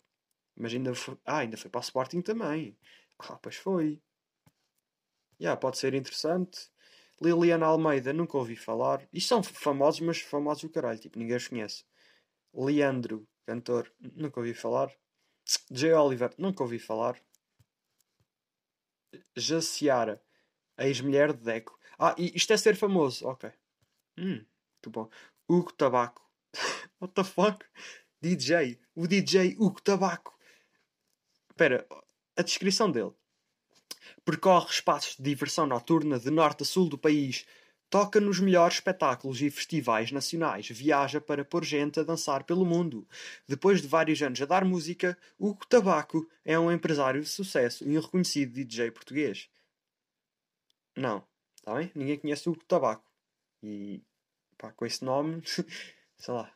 Mas 0.56 0.72
ainda 0.72 0.94
foi. 0.94 1.18
Ah, 1.26 1.38
ainda 1.38 1.58
foi 1.58 1.70
para 1.70 1.80
o 1.80 1.82
Sporting 1.82 2.22
também. 2.22 2.74
Ah, 3.18 3.36
pois 3.36 3.56
foi. 3.56 4.00
Yeah, 5.38 5.60
pode 5.60 5.76
ser 5.76 5.92
interessante. 5.92 6.70
Liliana 7.20 7.66
Almeida, 7.66 8.14
nunca 8.14 8.38
ouvi 8.38 8.56
falar. 8.56 9.06
Isto 9.12 9.28
são 9.28 9.42
famosos, 9.42 10.00
mas 10.00 10.20
famosos 10.20 10.64
o 10.64 10.70
caralho. 10.70 10.98
Tipo, 10.98 11.18
ninguém 11.18 11.36
os 11.36 11.48
conhece. 11.48 11.84
Leandro, 12.54 13.26
cantor, 13.46 13.92
nunca 14.00 14.40
ouvi 14.40 14.54
falar. 14.54 14.92
J. 15.70 15.92
Oliver, 15.92 16.32
nunca 16.38 16.62
ouvi 16.62 16.78
falar. 16.78 17.20
Jaciara, 19.36 20.22
ex-mulher 20.78 21.32
de 21.32 21.42
Deco. 21.42 21.78
Ah, 21.98 22.14
isto 22.18 22.52
é 22.52 22.56
ser 22.56 22.76
famoso. 22.76 23.26
Ok. 23.26 23.50
Hum, 24.18 24.44
muito 24.74 24.90
bom. 24.90 25.10
Hugo 25.48 25.72
Tabaco. 25.72 26.22
What 27.00 27.14
the 27.14 27.24
fuck? 27.24 27.64
DJ. 28.20 28.78
O 28.94 29.06
DJ 29.06 29.56
Hugo 29.58 29.80
Tabaco. 29.82 30.38
espera, 31.50 31.86
a 32.36 32.42
descrição 32.42 32.90
dele. 32.90 33.12
Percorre 34.24 34.70
espaços 34.70 35.16
de 35.16 35.22
diversão 35.22 35.66
noturna 35.66 36.18
de 36.18 36.30
norte 36.30 36.62
a 36.62 36.66
sul 36.66 36.88
do 36.88 36.98
país, 36.98 37.44
toca 37.92 38.18
nos 38.18 38.40
melhores 38.40 38.76
espetáculos 38.76 39.42
e 39.42 39.50
festivais 39.50 40.10
nacionais, 40.10 40.66
viaja 40.70 41.20
para 41.20 41.44
pôr 41.44 41.62
gente 41.62 42.00
a 42.00 42.02
dançar 42.02 42.42
pelo 42.42 42.64
mundo. 42.64 43.06
Depois 43.46 43.82
de 43.82 43.86
vários 43.86 44.22
anos 44.22 44.40
a 44.40 44.46
dar 44.46 44.64
música, 44.64 45.16
Hugo 45.38 45.66
Tabaco 45.66 46.26
é 46.42 46.58
um 46.58 46.72
empresário 46.72 47.20
de 47.20 47.28
sucesso 47.28 47.86
e 47.86 47.98
um 47.98 48.00
reconhecido 48.00 48.54
DJ 48.54 48.90
português. 48.92 49.50
Não, 50.96 51.22
está 51.54 51.74
bem? 51.74 51.92
Ninguém 51.94 52.18
conhece 52.18 52.48
Hugo 52.48 52.64
Tabaco. 52.64 53.04
E 53.62 54.02
pá, 54.56 54.72
com 54.72 54.86
esse 54.86 55.04
nome, 55.04 55.42
sei 56.16 56.32
lá. 56.32 56.50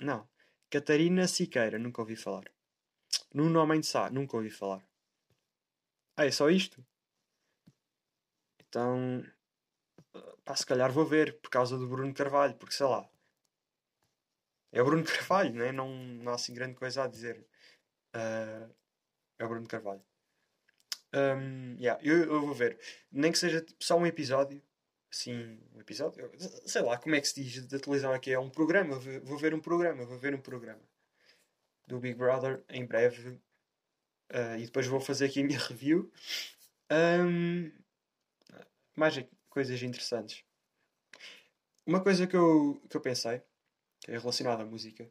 Não. 0.00 0.28
Catarina 0.70 1.26
Siqueira, 1.26 1.80
nunca 1.80 2.00
ouvi 2.00 2.14
falar. 2.14 2.44
Nuno 3.34 3.58
Homem 3.60 3.80
de 3.80 3.88
Sá, 3.88 4.08
nunca 4.08 4.36
ouvi 4.36 4.50
falar. 4.50 4.86
Ah, 6.16 6.26
é 6.26 6.30
só 6.30 6.48
isto? 6.48 6.80
Então, 8.60 9.24
pá, 10.44 10.54
se 10.56 10.66
calhar 10.66 10.90
vou 10.92 11.04
ver 11.04 11.40
por 11.40 11.50
causa 11.50 11.78
do 11.78 11.88
Bruno 11.88 12.14
Carvalho, 12.14 12.54
porque 12.56 12.74
sei 12.74 12.86
lá. 12.86 13.08
É 14.72 14.80
o 14.80 14.84
Bruno 14.84 15.04
Carvalho, 15.06 15.54
não 15.54 15.64
é? 15.64 15.72
Não, 15.72 15.88
não 15.88 16.32
há 16.32 16.34
assim 16.34 16.54
grande 16.54 16.74
coisa 16.74 17.04
a 17.04 17.06
dizer. 17.06 17.46
Uh, 18.14 18.72
é 19.38 19.44
o 19.44 19.48
Bruno 19.48 19.66
Carvalho. 19.68 20.02
Um, 21.14 21.76
yeah, 21.78 22.02
eu, 22.02 22.24
eu, 22.24 22.40
vou 22.40 22.54
ver. 22.54 22.78
Nem 23.10 23.30
que 23.30 23.38
seja 23.38 23.60
tipo, 23.60 23.84
só 23.84 23.96
um 23.96 24.06
episódio. 24.06 24.62
Assim, 25.10 25.60
um 25.74 25.80
episódio. 25.80 26.30
Sei 26.66 26.80
lá 26.80 26.96
como 26.96 27.14
é 27.14 27.20
que 27.20 27.28
se 27.28 27.42
diz 27.42 27.66
da 27.66 27.78
televisão 27.78 28.12
aqui. 28.12 28.32
É 28.32 28.38
um 28.38 28.48
programa. 28.48 28.98
Vou, 29.22 29.36
ver 29.36 29.52
um 29.54 29.60
programa. 29.60 30.06
Vou 30.06 30.18
ver 30.18 30.34
um 30.34 30.40
programa 30.40 30.80
do 31.86 31.98
Big 31.98 32.14
Brother 32.14 32.64
em 32.70 32.86
breve. 32.86 33.40
Uh, 34.30 34.56
e 34.58 34.64
depois 34.64 34.86
vou 34.86 35.00
fazer 35.00 35.26
aqui 35.26 35.42
a 35.42 35.44
minha 35.44 35.58
review. 35.68 36.10
Um, 36.90 37.70
mais 38.96 39.18
coisas 39.52 39.82
interessantes. 39.82 40.44
Uma 41.86 42.02
coisa 42.02 42.26
que 42.26 42.36
eu, 42.36 42.80
que 42.88 42.96
eu 42.96 43.00
pensei, 43.00 43.42
que 44.00 44.10
é 44.10 44.18
relacionada 44.18 44.62
à 44.62 44.66
música, 44.66 45.10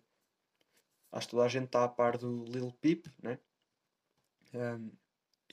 acho 1.12 1.27
que 1.27 1.31
toda 1.31 1.45
a 1.45 1.50
gente 1.50 1.65
está 1.65 1.83
a 1.83 1.89
par 1.89 2.17
do 2.17 2.43
Lil 2.45 2.71
Peep, 2.81 3.05
né? 3.21 3.39
Um, 4.53 4.91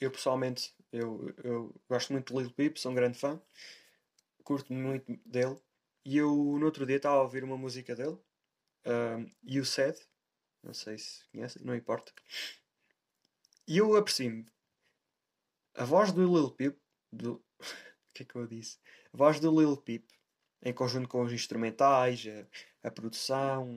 eu 0.00 0.10
pessoalmente 0.10 0.74
eu, 0.92 1.34
eu 1.44 1.74
gosto 1.88 2.12
muito 2.12 2.32
do 2.32 2.40
Lil 2.40 2.50
Peep, 2.52 2.76
sou 2.76 2.92
um 2.92 2.94
grande 2.94 3.18
fã, 3.18 3.40
curto 4.42 4.72
muito 4.72 5.16
dele. 5.26 5.60
E 6.04 6.16
eu 6.16 6.30
no 6.30 6.64
outro 6.64 6.86
dia 6.86 6.96
estava 6.96 7.16
a 7.16 7.22
ouvir 7.22 7.44
uma 7.44 7.58
música 7.58 7.94
dele, 7.94 8.18
um, 8.86 9.30
You 9.42 9.64
Said, 9.64 9.98
não 10.62 10.72
sei 10.72 10.98
se 10.98 11.28
conhecem, 11.28 11.62
não 11.64 11.74
importa. 11.74 12.12
E 13.66 13.76
eu 13.76 13.96
apercebi-me. 13.96 14.46
A 15.74 15.84
voz 15.84 16.12
do 16.12 16.22
Lil 16.22 16.50
Peep, 16.50 16.78
do, 17.12 17.44
que 18.18 18.22
é 18.22 18.26
que 18.26 18.36
eu 18.36 18.46
disse? 18.46 18.78
A 19.12 19.16
voz 19.16 19.38
do 19.38 19.58
Lil 19.58 19.76
Peep, 19.76 20.04
em 20.62 20.72
conjunto 20.72 21.08
com 21.08 21.22
os 21.22 21.32
instrumentais, 21.32 22.26
a, 22.82 22.88
a 22.88 22.90
produção, 22.90 23.68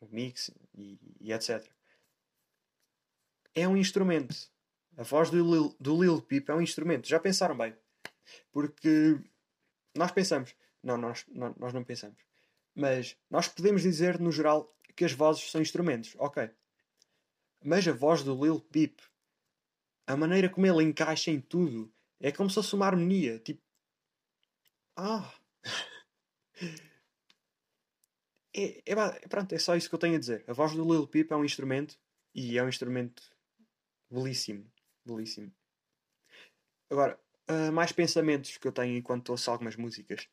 o 0.00 0.06
mix 0.10 0.50
e, 0.74 0.98
e, 1.20 1.32
etc. 1.32 1.66
É 3.54 3.66
um 3.66 3.76
instrumento. 3.76 4.34
A 4.96 5.02
voz 5.02 5.30
do 5.30 5.36
Lil, 5.36 5.76
do 5.80 6.00
Lil 6.00 6.22
Peep 6.22 6.48
é 6.48 6.54
um 6.54 6.60
instrumento. 6.60 7.08
Já 7.08 7.18
pensaram 7.18 7.56
bem? 7.56 7.74
Porque 8.52 9.18
nós 9.94 10.12
pensamos. 10.12 10.54
Não, 10.82 10.96
nós, 10.96 11.24
não, 11.28 11.54
nós 11.58 11.72
não 11.72 11.82
pensamos. 11.82 12.18
Mas 12.74 13.16
nós 13.28 13.48
podemos 13.48 13.82
dizer, 13.82 14.20
no 14.20 14.30
geral, 14.30 14.72
que 14.94 15.04
as 15.04 15.12
vozes 15.12 15.50
são 15.50 15.60
instrumentos. 15.60 16.14
Ok. 16.18 16.48
Mas 17.64 17.86
a 17.88 17.92
voz 17.92 18.22
do 18.22 18.40
Lil 18.40 18.60
Peep, 18.60 19.00
a 20.06 20.16
maneira 20.16 20.48
como 20.48 20.66
ele 20.66 20.84
encaixa 20.84 21.30
em 21.30 21.40
tudo, 21.40 21.92
é 22.20 22.32
como 22.32 22.48
se 22.48 22.56
fosse 22.56 22.74
uma 22.74 22.86
harmonia. 22.86 23.38
Tipo. 23.38 23.62
Ah! 24.96 25.32
É, 28.54 28.82
é, 28.86 29.28
pronto, 29.28 29.54
é 29.54 29.58
só 29.58 29.76
isso 29.76 29.88
que 29.88 29.94
eu 29.94 29.98
tenho 29.98 30.16
a 30.16 30.18
dizer. 30.18 30.44
A 30.48 30.52
voz 30.52 30.74
do 30.74 30.82
Lil 30.82 31.06
Peep 31.06 31.30
é 31.30 31.36
um 31.36 31.44
instrumento 31.44 31.96
e 32.34 32.58
é 32.58 32.62
um 32.62 32.68
instrumento 32.68 33.22
belíssimo. 34.10 34.68
Belíssimo. 35.06 35.52
Agora, 36.90 37.20
uh, 37.48 37.70
mais 37.72 37.92
pensamentos 37.92 38.56
que 38.56 38.66
eu 38.66 38.72
tenho 38.72 38.96
enquanto 38.96 39.28
ouço 39.30 39.50
algumas 39.50 39.76
músicas. 39.76 40.28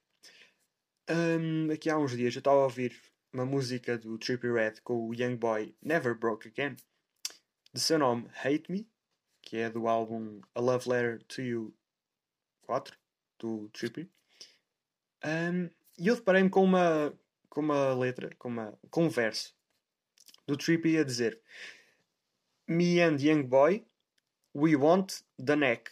Um, 1.08 1.72
aqui 1.72 1.90
há 1.90 2.00
uns 2.00 2.18
dias 2.18 2.34
eu 2.34 2.40
estava 2.40 2.58
a 2.58 2.64
ouvir 2.64 3.00
uma 3.32 3.46
música 3.46 3.98
do 3.98 4.18
Trippie 4.18 4.52
Red 4.52 4.82
com 4.84 5.08
o 5.08 5.14
Young 5.14 5.36
Boy 5.36 5.76
Never 5.82 6.18
Broke 6.18 6.48
Again, 6.48 6.78
de 7.72 7.80
seu 7.80 8.00
nome 8.00 8.28
Hate 8.44 8.72
Me, 8.72 8.90
que 9.46 9.58
é 9.58 9.70
do 9.70 9.88
álbum 9.88 10.42
A 10.56 10.60
Love 10.60 10.90
Letter 10.90 11.24
to 11.24 11.42
You 11.42 11.74
4, 12.64 12.98
do 13.40 13.70
Trippie. 13.70 14.12
Um, 15.24 15.70
e 15.98 16.08
eu 16.08 16.16
deparei-me 16.16 16.50
com 16.50 16.64
uma, 16.64 17.18
com 17.48 17.62
uma 17.62 17.94
letra, 17.94 18.36
com, 18.38 18.50
uma, 18.50 18.78
com 18.90 19.06
um 19.06 19.10
verso 19.10 19.56
do 20.48 20.58
Trippie 20.58 20.98
a 20.98 21.04
dizer 21.04 21.40
Me 22.68 23.00
and 23.00 23.18
Young 23.20 23.44
Boy, 23.44 23.86
we 24.54 24.76
want 24.76 25.22
the 25.44 25.56
neck. 25.56 25.92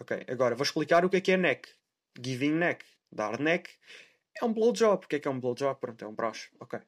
Ok, 0.00 0.24
agora 0.28 0.56
vou 0.56 0.64
explicar 0.64 1.04
o 1.04 1.08
que 1.08 1.18
é 1.18 1.20
que 1.20 1.32
é 1.32 1.36
neck. 1.36 1.72
Giving 2.20 2.54
neck. 2.54 2.84
Dar 3.10 3.38
neck 3.38 3.70
é 4.34 4.44
um 4.44 4.52
blowjob. 4.52 5.04
O 5.04 5.08
que 5.08 5.16
é 5.16 5.20
que 5.20 5.28
é 5.28 5.30
um 5.30 5.38
blowjob? 5.38 5.78
Pronto, 5.78 6.04
é 6.04 6.08
um 6.08 6.14
broche. 6.14 6.50
Ok. 6.58 6.80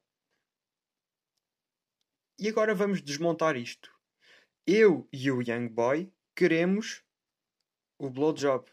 E 2.40 2.49
agora 2.49 2.75
vamos 2.75 3.00
desmontar 3.00 3.56
isto 3.56 3.93
eu 4.66 5.09
e 5.12 5.30
o 5.30 5.42
Young 5.42 5.68
Boy 5.68 6.12
queremos 6.35 7.04
o 7.99 8.09
blowjob. 8.11 8.71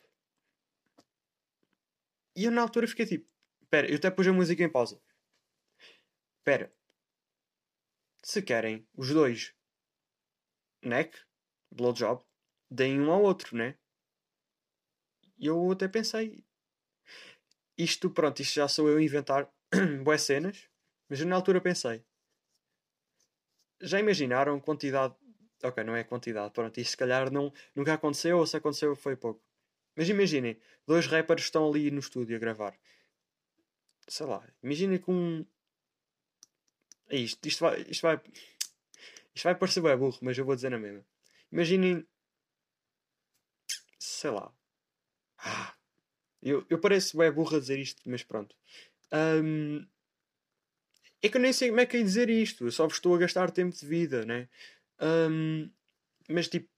E 2.35 2.45
eu 2.45 2.51
na 2.51 2.61
altura 2.61 2.87
fiquei 2.87 3.05
tipo, 3.05 3.29
espera, 3.61 3.89
eu 3.89 3.97
até 3.97 4.09
pus 4.09 4.27
a 4.27 4.33
música 4.33 4.63
em 4.63 4.69
pausa. 4.69 5.01
Espera. 6.37 6.73
Se 8.23 8.41
querem 8.41 8.87
os 8.95 9.09
dois 9.09 9.53
neck, 10.81 11.17
blowjob, 11.71 12.23
deem 12.69 12.99
um 12.99 13.11
ao 13.11 13.21
outro, 13.21 13.55
né? 13.55 13.77
E 15.37 15.47
eu 15.47 15.71
até 15.71 15.87
pensei. 15.87 16.45
Isto, 17.77 18.09
pronto, 18.09 18.41
isto 18.41 18.53
já 18.53 18.67
sou 18.67 18.87
eu 18.87 18.97
a 18.97 19.03
inventar 19.03 19.51
boas 20.03 20.21
cenas, 20.21 20.69
mas 21.09 21.19
eu 21.19 21.27
na 21.27 21.35
altura 21.35 21.59
pensei. 21.59 22.05
Já 23.81 23.99
imaginaram 23.99 24.55
a 24.55 24.61
quantidade 24.61 25.15
Ok, 25.63 25.83
não 25.83 25.95
é 25.95 26.03
quantidade. 26.03 26.53
Pronto, 26.53 26.77
isto 26.79 26.91
se 26.91 26.97
calhar 26.97 27.31
não, 27.31 27.53
nunca 27.75 27.93
aconteceu 27.93 28.37
ou 28.37 28.47
se 28.47 28.57
aconteceu 28.57 28.95
foi 28.95 29.15
pouco. 29.15 29.41
Mas 29.95 30.09
imaginem, 30.09 30.57
dois 30.87 31.07
rappers 31.07 31.43
estão 31.43 31.67
ali 31.67 31.91
no 31.91 31.99
estúdio 31.99 32.35
a 32.35 32.39
gravar. 32.39 32.77
Sei 34.07 34.25
lá, 34.25 34.45
imaginem 34.63 34.97
com. 34.97 35.45
É 37.09 37.17
isto, 37.17 37.45
isto 37.47 37.59
vai. 37.61 37.81
Isto 37.81 38.01
vai, 38.01 38.21
isto 39.33 39.43
vai 39.43 39.55
parecer 39.55 39.81
bem 39.81 39.97
burro, 39.97 40.17
mas 40.21 40.37
eu 40.37 40.45
vou 40.45 40.55
dizer 40.55 40.69
na 40.71 40.79
mesma. 40.79 41.05
Imaginem. 41.51 42.05
Sei 43.99 44.31
lá. 44.31 44.51
Ah, 45.37 45.75
eu, 46.41 46.65
eu 46.69 46.79
pareço 46.79 47.17
bem 47.17 47.31
burro 47.31 47.57
a 47.57 47.59
dizer 47.59 47.79
isto, 47.79 48.01
mas 48.05 48.23
pronto. 48.23 48.55
Um, 49.13 49.85
é 51.21 51.29
que 51.29 51.37
eu 51.37 51.41
nem 51.41 51.53
sei 51.53 51.69
como 51.69 51.81
é 51.81 51.85
que 51.85 51.97
é 51.97 52.01
dizer 52.01 52.29
isto. 52.29 52.65
Eu 52.65 52.71
só 52.71 52.85
vos 52.87 52.95
estou 52.95 53.15
a 53.15 53.19
gastar 53.19 53.51
tempo 53.51 53.75
de 53.75 53.85
vida, 53.85 54.25
né? 54.25 54.49
Um, 55.01 55.71
mas 56.29 56.47
tipo, 56.47 56.69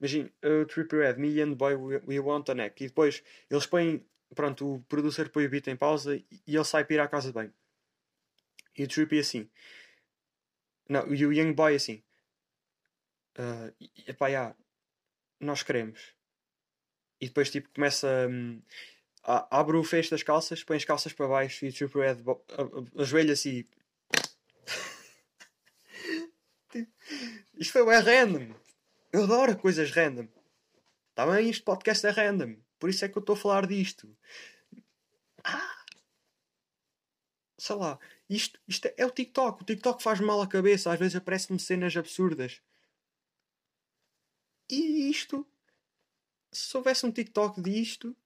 imagina, 0.00 0.32
uh, 0.44 0.66
Trippie 0.66 0.96
Red, 0.96 1.14
Me 1.18 1.40
and 1.40 1.54
Boy 1.54 1.74
We, 1.74 2.02
we 2.06 2.18
Want 2.18 2.48
a 2.48 2.54
Neck. 2.54 2.82
E 2.82 2.88
depois 2.88 3.22
eles 3.50 3.66
põem, 3.66 4.04
pronto, 4.34 4.74
o 4.74 4.82
producer 4.84 5.30
põe 5.30 5.46
o 5.46 5.50
beat 5.50 5.66
em 5.68 5.76
pausa 5.76 6.16
e, 6.16 6.26
e 6.46 6.56
ele 6.56 6.64
sai 6.64 6.84
para 6.84 6.94
ir 6.94 7.00
à 7.00 7.08
casa 7.08 7.32
banho. 7.32 7.52
E 8.76 8.84
o 8.84 8.88
Trippie 8.88 9.18
assim. 9.18 9.50
Não, 10.88 11.12
e 11.14 11.24
o 11.26 11.32
Young 11.32 11.52
Boy 11.52 11.74
assim. 11.76 12.02
Uh, 13.38 13.72
epá, 14.06 14.28
yeah, 14.28 14.56
nós 15.38 15.62
queremos. 15.62 16.14
E 17.20 17.26
depois 17.26 17.50
tipo 17.50 17.68
começa. 17.70 18.08
Um, 18.28 18.62
a, 19.22 19.60
abre 19.60 19.76
o 19.76 19.84
fecho 19.84 20.10
das 20.10 20.22
calças, 20.22 20.64
põe 20.64 20.78
as 20.78 20.84
calças 20.84 21.12
para 21.12 21.28
baixo 21.28 21.66
e 21.66 21.68
o 21.68 21.72
Trippie 21.72 21.98
Red 21.98 22.24
ajoelha-se 22.96 23.50
e 23.50 23.68
Isto 27.60 27.72
foi 27.74 27.84
bem 27.84 28.00
random. 28.00 28.54
Eu 29.12 29.24
adoro 29.24 29.54
coisas 29.58 29.90
random. 29.90 30.26
Está 31.10 31.26
bem? 31.26 31.50
Este 31.50 31.62
podcast 31.62 32.06
é 32.06 32.10
random. 32.10 32.56
Por 32.78 32.88
isso 32.88 33.04
é 33.04 33.08
que 33.10 33.18
eu 33.18 33.20
estou 33.20 33.34
a 33.34 33.36
falar 33.36 33.66
disto. 33.66 34.16
Ah! 35.44 35.84
Sei 37.58 37.76
lá. 37.76 37.98
Isto, 38.30 38.58
isto 38.66 38.88
é 38.96 39.04
o 39.04 39.10
TikTok. 39.10 39.62
O 39.62 39.66
TikTok 39.66 40.02
faz 40.02 40.20
mal 40.20 40.40
à 40.40 40.46
cabeça. 40.46 40.90
Às 40.90 40.98
vezes 40.98 41.16
aparecem-me 41.16 41.60
cenas 41.60 41.94
absurdas. 41.94 42.62
E 44.70 45.10
isto. 45.10 45.46
Se 46.50 46.74
houvesse 46.78 47.04
um 47.04 47.12
TikTok 47.12 47.60
disto. 47.60 48.16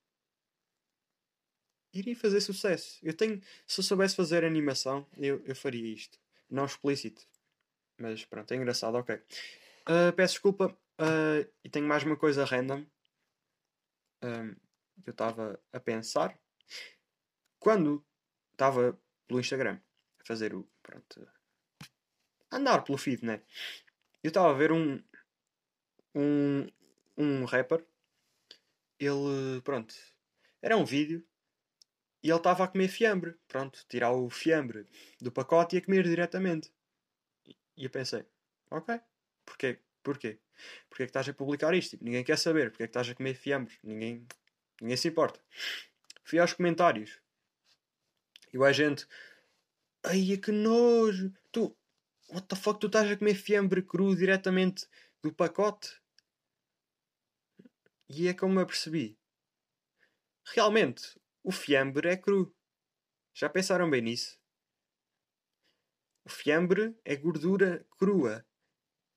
Iria 1.93 2.15
fazer 2.15 2.41
sucesso. 2.41 3.01
Eu 3.03 3.15
tenho. 3.15 3.43
Se 3.67 3.81
eu 3.81 3.85
soubesse 3.85 4.15
fazer 4.15 4.45
animação, 4.45 5.05
eu, 5.17 5.45
eu 5.45 5.57
faria 5.57 5.93
isto. 5.93 6.21
Não 6.49 6.67
explícito. 6.67 7.27
Mas 7.99 8.25
pronto, 8.25 8.53
é 8.53 8.57
engraçado, 8.57 8.97
ok. 8.97 9.17
Uh, 9.17 10.13
peço 10.15 10.35
desculpa. 10.35 10.77
Uh, 10.99 11.49
e 11.63 11.69
tenho 11.69 11.87
mais 11.87 12.03
uma 12.05 12.17
coisa 12.17 12.45
random. 12.45 12.85
Um, 14.23 14.55
que 15.03 15.11
eu 15.11 15.13
estava 15.13 15.61
a 15.73 15.81
pensar. 15.81 16.39
Quando 17.59 18.05
estava 18.53 18.99
pelo 19.27 19.41
Instagram 19.41 19.81
a 20.21 20.25
fazer 20.25 20.55
o. 20.55 20.69
Pronto. 20.83 21.29
A 22.51 22.57
andar 22.57 22.83
pelo 22.85 22.99
feed, 22.99 23.25
né? 23.25 23.43
Eu 24.23 24.29
estava 24.29 24.51
a 24.51 24.55
ver 24.55 24.73
um. 24.73 25.03
Um. 26.15 26.67
Um 27.17 27.45
rapper. 27.45 27.85
Ele. 28.99 29.61
Pronto. 29.63 29.95
Era 30.63 30.77
um 30.77 30.85
vídeo. 30.85 31.27
E 32.23 32.31
ele 32.31 32.39
estava 32.39 32.65
a 32.65 32.69
comer 32.69 32.89
fiambre. 32.89 33.37
Pronto. 33.47 33.85
Tirar 33.89 34.13
o 34.13 34.31
fiambre 34.31 34.87
do 35.21 35.31
pacote 35.31 35.77
e 35.77 35.79
a 35.79 35.85
comer 35.85 36.05
diretamente. 36.05 36.73
E 37.77 37.85
eu 37.85 37.91
pensei. 37.91 38.25
Ok. 38.71 39.01
Porquê? 39.45 39.79
Porquê? 40.03 40.39
Porquê 40.89 41.03
é 41.03 41.07
que 41.07 41.11
estás 41.11 41.29
a 41.29 41.35
publicar 41.35 41.75
isto? 41.75 41.91
Tipo, 41.91 42.05
ninguém 42.05 42.25
quer 42.25 42.39
saber. 42.39 42.71
Porquê 42.71 42.85
é 42.85 42.87
que 42.87 42.91
estás 42.91 43.09
a 43.09 43.15
comer 43.15 43.35
fiambres? 43.35 43.79
Ninguém, 43.83 44.27
ninguém 44.81 44.97
se 44.97 45.09
importa. 45.09 45.41
Fui 46.23 46.39
aos 46.39 46.53
comentários. 46.53 47.21
E 48.53 48.59
o 48.59 48.73
gente. 48.73 49.07
Ai, 50.05 50.37
que 50.37 50.53
nojo! 50.53 51.33
Tu. 51.51 51.77
What 52.29 52.47
the 52.47 52.57
fuck? 52.57 52.79
Tu 52.79 52.87
estás 52.87 53.11
a 53.11 53.17
comer 53.17 53.35
fiambre 53.35 53.83
cru 53.83 54.15
diretamente 54.15 54.87
do 55.23 55.33
pacote? 55.33 56.01
E 58.09 58.29
é 58.29 58.35
como 58.35 58.61
eu 58.61 58.67
percebi. 58.67 59.19
Realmente, 60.55 61.19
o 61.43 61.51
fiambre 61.51 62.09
é 62.09 62.17
cru. 62.17 62.55
Já 63.33 63.49
pensaram 63.49 63.91
bem 63.91 64.03
nisso? 64.03 64.39
O 66.25 66.31
fiambre 66.31 66.97
é 67.05 67.15
gordura 67.17 67.87
crua. 67.99 68.47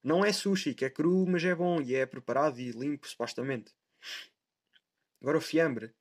Não 0.04 0.24
é 0.26 0.32
sushi, 0.34 0.74
que 0.74 0.86
é 0.86 0.90
cru, 0.90 1.26
mas 1.26 1.44
é 1.44 1.56
bom 1.56 1.82
e 1.82 1.96
é 1.96 2.06
preparado 2.06 2.60
e 2.60 2.72
limpo, 2.72 3.08
supostamente. 3.08 3.74
Agora 5.22 5.38
o 5.38 5.42
fiambre 5.42 5.94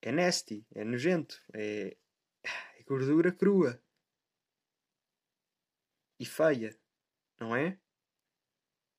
é 0.00 0.10
nasty, 0.12 0.66
é 0.74 0.84
nojento, 0.84 1.40
é, 1.52 1.96
é 2.44 2.82
gordura 2.82 3.32
crua. 3.32 3.80
E 6.18 6.26
feia, 6.26 6.76
não 7.40 7.54
é? 7.56 7.78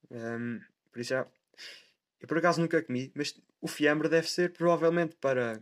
Um, 0.10 0.60
por 0.92 1.00
isso 1.00 1.10
já. 1.10 1.28
Eu 2.20 2.28
por 2.28 2.38
acaso 2.38 2.62
nunca 2.62 2.82
comi, 2.82 3.12
mas 3.16 3.40
o 3.62 3.68
fiambre 3.68 4.10
deve 4.10 4.30
ser 4.30 4.54
provavelmente 4.54 5.16
para 5.18 5.62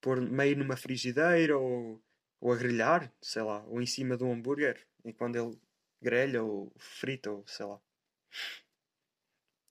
pôr 0.00 0.20
meio 0.20 0.56
numa 0.56 0.76
frigideira 0.76 1.58
ou, 1.58 2.02
ou 2.40 2.52
a 2.52 2.56
grelhar, 2.56 3.12
sei 3.20 3.42
lá, 3.42 3.64
ou 3.66 3.80
em 3.80 3.86
cima 3.86 4.16
de 4.16 4.24
um 4.24 4.32
hambúrguer, 4.32 4.86
enquanto 5.06 5.36
ele 5.36 5.58
grelha 6.00 6.42
ou 6.42 6.72
frita 6.76 7.30
ou 7.30 7.46
sei 7.46 7.66
lá. 7.66 7.80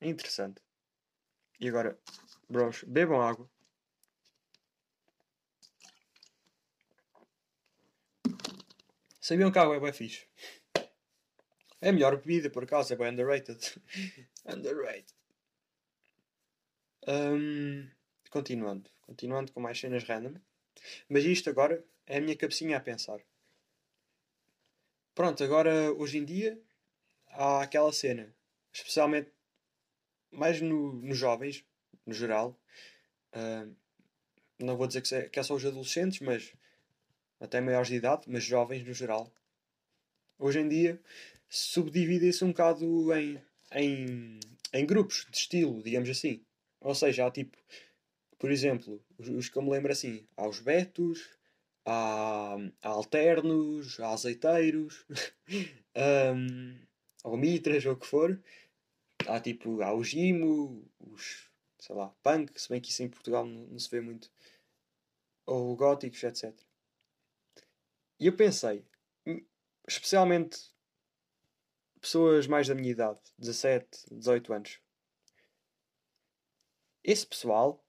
É 0.02 0.08
interessante. 0.08 0.62
E 1.60 1.68
agora, 1.70 1.98
bros, 2.50 2.84
bebam 2.84 3.22
água. 3.22 3.50
Sabiam 9.20 9.52
que 9.52 9.58
a 9.58 9.64
água 9.64 9.78
é 9.78 9.80
bem 9.80 9.94
fixe? 9.94 10.28
É 11.82 11.90
a 11.90 11.94
melhor 11.94 12.18
bebida, 12.18 12.50
por 12.50 12.64
acaso, 12.64 12.94
é 12.94 12.96
bem 12.96 13.10
underrated. 13.10 13.60
underrated. 14.46 15.14
Um, 17.08 17.90
continuando. 18.30 18.90
Continuando 19.02 19.52
com 19.52 19.60
mais 19.60 19.80
cenas 19.80 20.04
random. 20.04 20.36
Mas 21.10 21.24
isto 21.26 21.50
agora 21.50 21.84
é 22.06 22.18
a 22.18 22.22
minha 22.22 22.36
cabecinha 22.36 22.78
a 22.78 22.82
pensar. 22.82 23.20
Pronto, 25.16 25.42
agora 25.46 25.94
hoje 25.94 26.18
em 26.18 26.26
dia 26.26 26.62
há 27.28 27.62
aquela 27.62 27.94
cena 27.94 28.36
especialmente 28.74 29.32
mais 30.30 30.60
no, 30.60 30.92
nos 30.92 31.18
jovens, 31.18 31.66
no 32.06 32.14
geral. 32.14 32.60
Uh, 33.34 33.74
não 34.60 34.76
vou 34.76 34.86
dizer 34.86 35.02
que 35.02 35.16
é, 35.16 35.30
que 35.30 35.40
é 35.40 35.44
só 35.44 35.56
os 35.56 35.66
adolescentes, 35.66 36.20
mas 36.20 36.54
até 37.40 37.62
maiores 37.62 37.88
de 37.88 37.96
idade, 37.96 38.24
mas 38.28 38.44
jovens 38.44 38.86
no 38.86 38.94
geral. 38.94 39.32
Hoje 40.38 40.60
em 40.60 40.68
dia 40.68 41.02
subdividem-se 41.48 42.44
um 42.44 42.50
bocado 42.50 43.14
em, 43.14 43.42
em, 43.72 44.40
em 44.74 44.86
grupos 44.86 45.26
de 45.32 45.38
estilo, 45.38 45.82
digamos 45.82 46.10
assim. 46.10 46.46
Ou 46.82 46.94
seja, 46.94 47.26
há 47.26 47.32
tipo, 47.32 47.58
por 48.38 48.52
exemplo, 48.52 49.02
os, 49.18 49.30
os 49.30 49.48
que 49.48 49.58
eu 49.58 49.62
me 49.62 49.72
lembro 49.72 49.94
assim, 49.94 50.28
há 50.36 50.46
os 50.46 50.60
betos, 50.60 51.26
há, 51.86 52.56
há 52.82 52.90
alternos, 52.90 54.00
há 54.00 54.10
azeiteiros, 54.12 55.06
um, 56.36 56.80
ou 57.24 57.38
mitras, 57.38 57.86
ou 57.86 57.94
o 57.94 57.98
que 57.98 58.08
for. 58.08 58.42
Há 59.28 59.40
tipo, 59.40 59.82
há 59.82 59.94
o 59.94 60.04
Gimo, 60.04 60.86
os, 61.00 61.50
sei 61.80 61.96
lá, 61.96 62.10
punk, 62.24 62.60
se 62.60 62.70
bem 62.70 62.82
que 62.82 62.90
isso 62.90 63.04
em 63.04 63.10
Portugal 63.10 63.46
não, 63.46 63.68
não 63.68 63.80
se 63.80 63.90
vê 63.90 64.02
muito. 64.02 64.32
Ou 65.46 65.76
góticos, 65.76 66.24
etc. 66.24 66.54
E 68.20 68.28
eu 68.28 68.36
pensei, 68.36 68.86
hum, 69.26 69.44
especialmente 69.88 70.74
pessoas 72.00 72.48
mais 72.48 72.68
da 72.68 72.76
minha 72.76 72.92
idade, 72.92 73.20
17, 73.38 74.06
18 74.12 74.54
anos. 74.54 74.80
Esse 77.04 77.26
pessoal, 77.26 77.84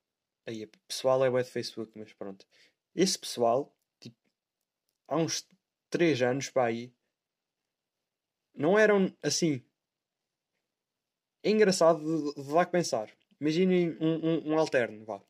aí, 0.46 0.66
pessoal 0.88 1.24
é 1.24 1.30
o 1.30 1.44
Facebook, 1.44 1.92
mas 1.96 2.12
pronto. 2.12 2.46
Esse 2.94 3.18
pessoal, 3.18 3.75
há 5.08 5.16
uns 5.16 5.46
3 5.90 6.22
anos 6.22 6.50
para 6.50 6.66
aí, 6.66 6.92
não 8.54 8.78
eram 8.78 9.14
assim 9.22 9.62
é 11.46 11.50
engraçado 11.50 12.00
de, 12.00 12.42
de 12.42 12.50
lá 12.50 12.66
que 12.66 12.72
pensar. 12.72 13.08
Imaginem 13.40 13.96
um, 14.00 14.14
um, 14.14 14.52
um, 14.52 14.58
alterno, 14.58 15.04
vá. 15.04 15.22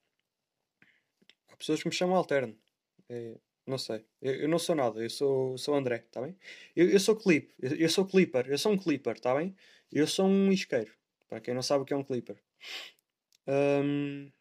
Há 1.49 1.57
pessoas 1.57 1.83
que 1.83 1.89
me 1.89 1.95
chamam 1.95 2.17
alterno. 2.17 2.57
É, 3.07 3.37
não 3.67 3.77
sei. 3.77 4.03
Eu, 4.23 4.35
eu, 4.37 4.49
não 4.49 4.59
sou 4.59 4.75
nada. 4.75 5.03
Eu 5.03 5.11
sou, 5.11 5.59
sou 5.59 5.75
André, 5.75 5.99
tá 6.11 6.23
bem? 6.23 6.35
Eu, 6.75 6.89
eu 6.89 6.99
sou 6.99 7.17
clip. 7.17 7.53
Eu, 7.61 7.77
eu, 7.77 7.89
sou 7.91 8.07
clipper. 8.07 8.49
Eu 8.49 8.57
sou 8.57 8.73
um 8.73 8.79
clipper, 8.79 9.21
tá 9.21 9.35
bem? 9.35 9.55
Eu 9.93 10.07
sou 10.07 10.27
um 10.27 10.51
isqueiro. 10.51 10.91
Para 11.29 11.41
quem 11.41 11.53
não 11.53 11.63
sabe 11.63 11.83
o 11.83 11.85
que 11.85 11.93
é 11.93 11.97
um 11.97 12.05
clipper. 12.05 12.43
Um... 13.47 14.33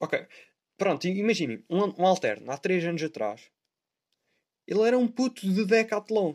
Ok. 0.00 0.26
Pronto, 0.76 1.06
imaginem. 1.06 1.64
Um, 1.70 2.02
um 2.02 2.06
alterno. 2.06 2.50
Há 2.50 2.58
3 2.58 2.84
anos 2.84 3.02
atrás. 3.02 3.50
Ele 4.66 4.82
era 4.82 4.98
um 4.98 5.06
puto 5.06 5.48
de 5.48 5.64
Decathlon. 5.64 6.34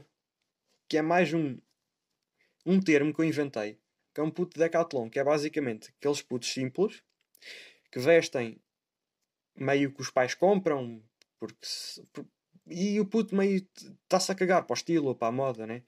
Que 0.87 0.97
é 0.97 1.01
mais 1.01 1.33
um 1.33 1.57
um 2.65 2.79
termo 2.79 3.13
que 3.13 3.21
eu 3.21 3.25
inventei, 3.25 3.79
que 4.13 4.21
é 4.21 4.23
um 4.23 4.29
puto 4.29 4.53
de 4.53 4.59
decathlon, 4.59 5.09
que 5.09 5.19
é 5.19 5.23
basicamente 5.23 5.89
aqueles 5.89 6.21
putos 6.21 6.51
simples 6.51 7.03
que 7.91 7.99
vestem 7.99 8.61
meio 9.55 9.91
que 9.91 10.01
os 10.01 10.11
pais 10.11 10.35
compram, 10.35 11.03
porque 11.39 11.57
se, 11.63 12.07
e 12.67 12.99
o 12.99 13.05
puto 13.05 13.35
meio 13.35 13.67
está-se 14.03 14.31
a 14.31 14.35
cagar 14.35 14.65
para 14.65 14.73
o 14.73 14.77
estilo 14.77 15.07
ou 15.07 15.15
para 15.15 15.29
a 15.29 15.31
moda, 15.31 15.65
né? 15.65 15.83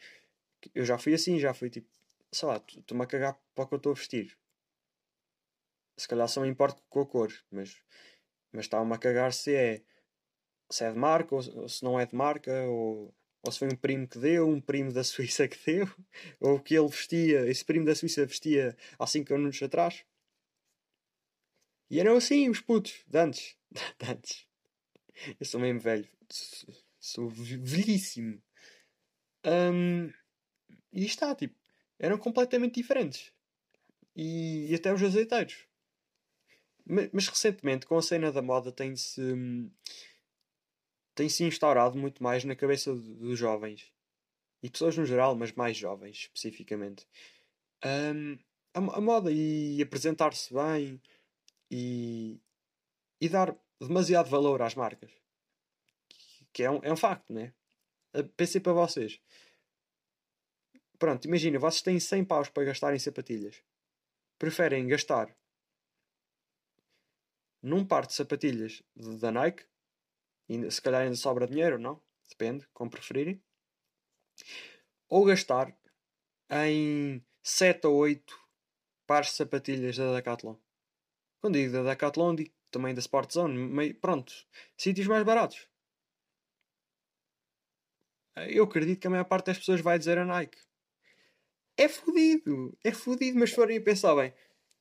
Eu 0.74 0.84
já 0.84 0.98
fui 0.98 1.14
assim, 1.14 1.40
já 1.40 1.54
fui 1.54 1.70
tipo, 1.70 1.88
sei 2.32 2.48
lá, 2.48 2.64
estou-me 2.68 3.04
a 3.04 3.08
cagar 3.08 3.40
para 3.54 3.64
o 3.64 3.68
que 3.68 3.74
eu 3.76 3.78
estou 3.78 3.92
a 3.92 3.96
vestir. 3.96 4.38
Se 5.98 6.08
calhar 6.08 6.28
só 6.28 6.42
me 6.42 6.48
importo 6.48 6.82
com 6.90 7.02
a 7.02 7.06
cor, 7.06 7.32
mas 7.52 7.78
mas 8.52 8.66
está-me 8.66 8.94
a 8.94 8.98
cagar 8.98 9.34
se 9.34 9.54
é 9.56 9.82
se 10.70 10.84
é 10.86 10.92
de 10.92 10.98
marca 10.98 11.36
ou, 11.36 11.70
se 11.70 11.84
não 11.84 12.00
é 12.00 12.06
de 12.06 12.16
marca 12.16 12.64
ou 12.64 13.14
ou 13.44 13.52
se 13.52 13.60
foi 13.60 13.70
um 13.70 13.76
primo 13.76 14.08
que 14.08 14.20
deu, 14.20 14.48
um 14.48 14.62
primo 14.62 14.94
da 14.94 15.04
Suíça 15.04 15.48
que 15.48 15.58
deu, 15.66 15.88
ou 16.40 16.60
que 16.60 16.76
ele 16.76 16.88
vestia, 16.88 17.48
esse 17.50 17.66
primo 17.66 17.86
da 17.86 17.96
Suíça 17.96 18.26
vestia 18.26 18.78
há 19.00 19.08
5 19.08 19.34
anos 19.34 19.62
atrás. 19.64 20.06
E 21.90 22.00
eram 22.00 22.16
assim 22.16 22.50
os 22.50 22.62
putos, 22.62 23.04
de 23.08 23.18
antes. 23.18 23.58
Antes. 24.08 24.48
Eu 25.40 25.46
sou 25.46 25.60
mesmo 25.60 25.80
velho. 25.80 26.08
Sou 27.00 27.30
velhíssimo. 27.30 28.42
Um, 29.46 30.08
e 30.94 31.06
está, 31.06 31.36
tipo, 31.36 31.56
eram 32.00 32.18
completamente 32.18 32.76
diferentes. 32.76 33.34
E, 34.16 34.72
e 34.72 34.76
até 34.76 34.94
os 34.94 35.02
azeiteiros. 35.02 35.68
Mas, 36.86 37.28
recentemente, 37.28 37.86
com 37.86 37.98
a 37.98 38.02
cena 38.02 38.32
da 38.32 38.42
moda, 38.42 38.72
tem-se. 38.72 39.22
Hum, 39.22 39.72
tem 41.14 41.28
se 41.30 41.44
instaurado 41.44 41.98
muito 41.98 42.24
mais 42.24 42.44
na 42.44 42.56
cabeça 42.56 42.96
dos 42.96 43.38
jovens 43.38 43.92
e 44.64 44.70
pessoas 44.70 44.98
no 44.98 45.06
geral, 45.06 45.36
mas 45.36 45.52
mais 45.52 45.76
jovens 45.76 46.18
especificamente. 46.18 47.08
Um, 47.84 48.38
a, 48.74 48.98
a, 48.98 49.02
moda 49.02 49.32
e 49.32 49.82
apresentar-se 49.82 50.54
bem 50.54 51.02
e, 51.70 52.40
e 53.20 53.28
dar 53.28 53.56
demasiado 53.80 54.30
valor 54.30 54.62
às 54.62 54.76
marcas. 54.76 55.12
Que 56.54 56.64
é 56.64 56.72
um, 56.72 56.80
é 56.84 56.92
um 56.92 56.98
facto, 56.98 57.32
né? 57.34 57.54
Pensei 58.36 58.62
para 58.62 58.74
vocês. 58.74 59.20
Pronto, 61.00 61.26
imagina, 61.26 61.58
vocês 61.58 61.82
têm 61.82 62.00
100 62.00 62.26
paus 62.26 62.50
para 62.50 62.66
gastar 62.66 62.94
em 62.94 63.00
sapatilhas. 63.00 63.64
Preferem 64.38 64.88
gastar 64.88 65.36
num 67.62 67.86
par 67.86 68.08
de 68.08 68.14
sapatilhas 68.14 68.82
da 69.20 69.32
Nike 69.32 69.66
e 70.50 70.72
se 70.72 70.82
calhar 70.82 71.02
ainda 71.02 71.16
sobra 71.16 71.48
dinheiro, 71.48 71.78
não? 71.80 72.02
Depende, 72.30 72.68
como 72.74 72.90
preferirem. 72.90 73.42
Ou 75.08 75.26
gastar 75.26 75.76
em 76.50 77.24
7 77.44 77.88
ou 77.88 77.96
8 77.96 78.40
pares 79.06 79.30
de 79.30 79.36
sapatilhas 79.36 79.98
da 79.98 80.16
Decathlon. 80.16 80.56
Quando 81.40 81.56
digo 81.56 81.74
da 81.74 81.84
Decathlon, 81.84 82.36
digo 82.36 82.54
também 82.70 82.94
da 82.94 83.00
Sport 83.00 83.34
Zone, 83.34 83.58
meio, 83.58 83.96
pronto, 83.96 84.34
sítios 84.78 85.08
mais 85.08 85.24
baratos. 85.24 85.68
Eu 88.50 88.64
acredito 88.64 89.00
que 89.00 89.08
a 89.08 89.10
maior 89.10 89.26
parte 89.26 89.48
das 89.48 89.58
pessoas 89.58 89.82
vai 89.82 90.00
dizer 90.00 90.18
a 90.18 90.26
Nike. 90.26 90.58
É 91.78 91.90
fodido, 91.90 92.78
é 92.84 92.92
fodido, 92.92 93.40
mas 93.40 93.50
se 93.50 93.56
forem 93.56 93.84
pensar 93.84 94.16
bem, 94.16 94.34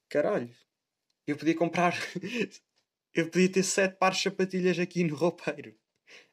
caralho, 0.09 0.55
eu 1.27 1.37
podia 1.37 1.57
comprar, 1.57 1.95
eu 3.15 3.31
podia 3.31 3.51
ter 3.51 3.63
sete 3.63 3.97
pares 3.97 4.19
de 4.19 4.25
sapatilhas 4.25 4.79
aqui 4.79 5.05
no 5.05 5.15
roupeiro, 5.15 5.77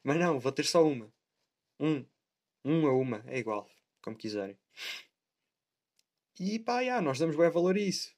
mas 0.02 0.18
não, 0.18 0.38
vou 0.38 0.52
ter 0.52 0.64
só 0.64 0.86
uma. 0.86 1.12
Um, 1.80 2.04
um 2.64 2.86
a 2.86 2.92
uma, 2.92 3.24
é 3.26 3.38
igual, 3.38 3.68
como 4.02 4.16
quiserem. 4.16 4.58
E 6.38 6.58
pá, 6.58 6.84
já, 6.84 7.00
nós 7.00 7.18
damos 7.18 7.36
bem 7.36 7.50
valor 7.50 7.76
a 7.76 7.80
isso. 7.80 8.14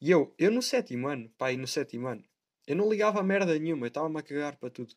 E 0.00 0.10
eu, 0.10 0.34
eu 0.38 0.50
no 0.50 0.62
sétimo 0.62 1.06
ano, 1.08 1.30
pá, 1.38 1.52
e 1.52 1.56
no 1.56 1.68
sétimo 1.68 2.08
ano, 2.08 2.24
eu 2.66 2.74
não 2.74 2.90
ligava 2.90 3.20
a 3.20 3.22
merda 3.22 3.58
nenhuma, 3.58 3.86
eu 3.86 3.88
estava-me 3.88 4.18
a 4.18 4.22
cagar 4.22 4.56
para 4.56 4.70
tudo. 4.70 4.94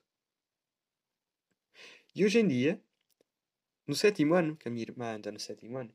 E 2.16 2.26
hoje 2.26 2.40
em 2.40 2.48
dia, 2.48 2.82
no 3.86 3.94
sétimo 3.94 4.34
ano, 4.34 4.56
que 4.56 4.68
a 4.68 4.72
minha 4.72 4.84
irmã 4.84 5.16
anda 5.16 5.32
no 5.32 5.40
sétimo 5.40 5.78
ano, 5.78 5.94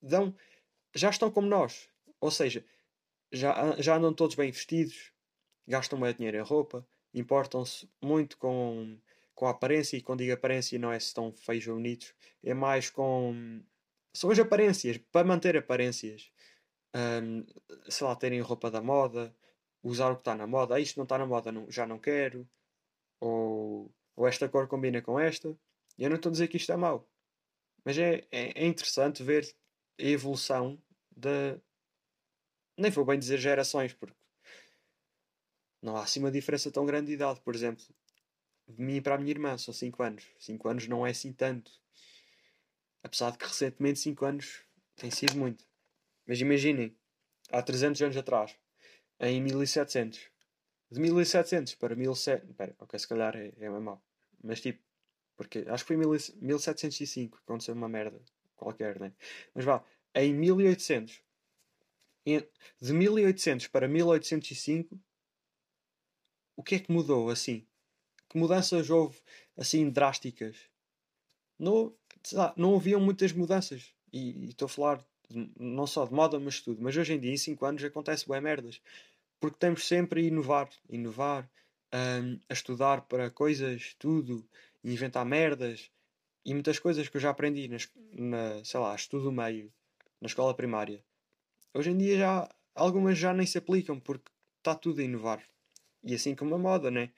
dão, 0.00 0.34
já 0.94 1.10
estão 1.10 1.30
como 1.30 1.46
nós. 1.46 1.90
Ou 2.20 2.30
seja, 2.30 2.64
já, 3.38 3.76
já 3.80 3.96
andam 3.96 4.12
todos 4.12 4.36
bem 4.36 4.50
vestidos, 4.50 5.12
gastam 5.66 5.98
mais 5.98 6.16
dinheiro 6.16 6.36
em 6.38 6.42
roupa, 6.42 6.86
importam-se 7.14 7.88
muito 8.02 8.36
com, 8.38 8.98
com 9.34 9.46
a 9.46 9.50
aparência, 9.50 9.96
e 9.96 10.02
quando 10.02 10.20
digo 10.20 10.32
aparência 10.32 10.78
não 10.78 10.92
é 10.92 10.98
se 10.98 11.06
estão 11.08 11.32
feios 11.32 11.66
ou 11.66 11.74
bonitos, 11.74 12.14
é 12.42 12.54
mais 12.54 12.90
com. 12.90 13.62
São 14.12 14.30
as 14.30 14.38
aparências, 14.38 14.98
para 15.12 15.26
manter 15.26 15.56
aparências. 15.56 16.30
Um, 16.94 17.44
sei 17.90 18.06
lá, 18.06 18.16
terem 18.16 18.40
roupa 18.40 18.70
da 18.70 18.80
moda, 18.80 19.34
usar 19.82 20.10
o 20.10 20.16
que 20.16 20.22
está 20.22 20.34
na 20.34 20.46
moda, 20.46 20.74
ah, 20.74 20.80
isto 20.80 20.96
não 20.96 21.04
está 21.04 21.18
na 21.18 21.26
moda, 21.26 21.52
não, 21.52 21.70
já 21.70 21.86
não 21.86 21.98
quero, 21.98 22.48
ou, 23.20 23.92
ou 24.16 24.26
esta 24.26 24.48
cor 24.48 24.66
combina 24.68 25.02
com 25.02 25.18
esta. 25.20 25.56
Eu 25.98 26.10
não 26.10 26.16
estou 26.16 26.30
a 26.30 26.32
dizer 26.32 26.48
que 26.48 26.56
isto 26.56 26.72
é 26.72 26.76
mau, 26.76 27.08
mas 27.84 27.98
é, 27.98 28.26
é, 28.30 28.62
é 28.62 28.66
interessante 28.66 29.22
ver 29.22 29.46
a 29.98 30.02
evolução 30.02 30.80
da. 31.14 31.60
Nem 32.76 32.90
vou 32.90 33.04
bem 33.04 33.18
dizer 33.18 33.38
gerações, 33.38 33.92
porque 33.92 34.16
não 35.82 35.96
há 35.96 36.02
assim 36.02 36.20
uma 36.20 36.30
diferença 36.30 36.70
tão 36.70 36.84
grande 36.84 37.08
de 37.08 37.12
idade. 37.14 37.40
Por 37.40 37.54
exemplo, 37.54 37.84
de 38.68 38.82
mim 38.82 39.00
para 39.00 39.14
a 39.14 39.18
minha 39.18 39.30
irmã 39.30 39.56
são 39.56 39.72
5 39.72 40.02
anos. 40.02 40.24
5 40.38 40.68
anos 40.68 40.88
não 40.88 41.06
é 41.06 41.10
assim 41.10 41.32
tanto. 41.32 41.70
Apesar 43.02 43.30
de 43.30 43.38
que 43.38 43.46
recentemente 43.46 44.00
5 44.00 44.24
anos 44.24 44.64
tem 44.96 45.10
sido 45.10 45.36
muito. 45.36 45.64
Mas 46.26 46.40
imaginem, 46.40 46.96
há 47.50 47.62
300 47.62 48.02
anos 48.02 48.16
atrás, 48.16 48.56
em 49.20 49.40
1700, 49.40 50.20
de 50.90 51.00
1700 51.00 51.74
para 51.76 51.94
1700. 51.94 52.50
Espera, 52.50 52.74
ok, 52.78 52.98
se 52.98 53.08
calhar 53.08 53.36
é, 53.36 53.52
é 53.58 53.70
mal. 53.70 54.02
Mas 54.42 54.60
tipo, 54.60 54.82
porque 55.36 55.64
acho 55.68 55.84
que 55.84 55.94
foi 55.94 55.96
em 55.96 56.44
1705 56.44 57.36
que 57.36 57.42
aconteceu 57.44 57.74
uma 57.74 57.88
merda 57.88 58.20
qualquer, 58.56 58.98
né? 58.98 59.12
Mas 59.54 59.64
vá, 59.64 59.84
em 60.14 60.34
1800, 60.34 61.22
de 62.80 62.92
1800 62.92 63.68
para 63.68 63.86
1805, 63.86 64.98
o 66.56 66.62
que 66.62 66.74
é 66.74 66.78
que 66.78 66.90
mudou 66.90 67.30
assim? 67.30 67.64
Que 68.28 68.38
mudanças 68.38 68.90
houve 68.90 69.18
assim 69.56 69.88
drásticas? 69.88 70.56
Não, 71.58 71.94
não 72.56 72.74
haviam 72.74 73.00
muitas 73.00 73.32
mudanças. 73.32 73.94
E, 74.12 74.48
estou 74.48 74.66
a 74.66 74.68
falar 74.68 75.06
de, 75.28 75.50
não 75.58 75.86
só 75.86 76.04
de 76.04 76.12
moda, 76.12 76.40
mas 76.40 76.60
tudo. 76.60 76.82
Mas 76.82 76.96
hoje 76.96 77.14
em 77.14 77.20
dia, 77.20 77.32
em 77.32 77.36
5 77.36 77.64
anos, 77.64 77.84
acontece 77.84 78.28
bem 78.28 78.40
merdas. 78.40 78.80
Porque 79.38 79.58
temos 79.58 79.86
sempre 79.86 80.22
a 80.22 80.24
inovar, 80.24 80.68
inovar, 80.88 81.48
um, 81.94 82.38
a 82.48 82.52
estudar 82.52 83.02
para 83.02 83.30
coisas, 83.30 83.94
tudo, 83.98 84.46
inventar 84.82 85.24
merdas 85.24 85.90
e 86.44 86.54
muitas 86.54 86.78
coisas 86.78 87.08
que 87.08 87.16
eu 87.16 87.20
já 87.20 87.30
aprendi 87.30 87.68
nas, 87.68 87.88
na, 88.12 88.64
sei 88.64 88.80
lá, 88.80 88.94
estudo 88.94 89.32
meio, 89.32 89.72
na 90.20 90.26
escola 90.26 90.54
primária. 90.54 91.02
Hoje 91.76 91.90
em 91.90 91.98
dia 91.98 92.16
já 92.16 92.48
algumas 92.74 93.18
já 93.18 93.34
nem 93.34 93.46
se 93.46 93.58
aplicam 93.58 94.00
porque 94.00 94.30
está 94.56 94.74
tudo 94.74 95.02
a 95.02 95.04
inovar. 95.04 95.46
E 96.02 96.14
assim 96.14 96.34
como 96.34 96.54
a 96.54 96.58
moda, 96.58 96.90
né? 96.90 97.12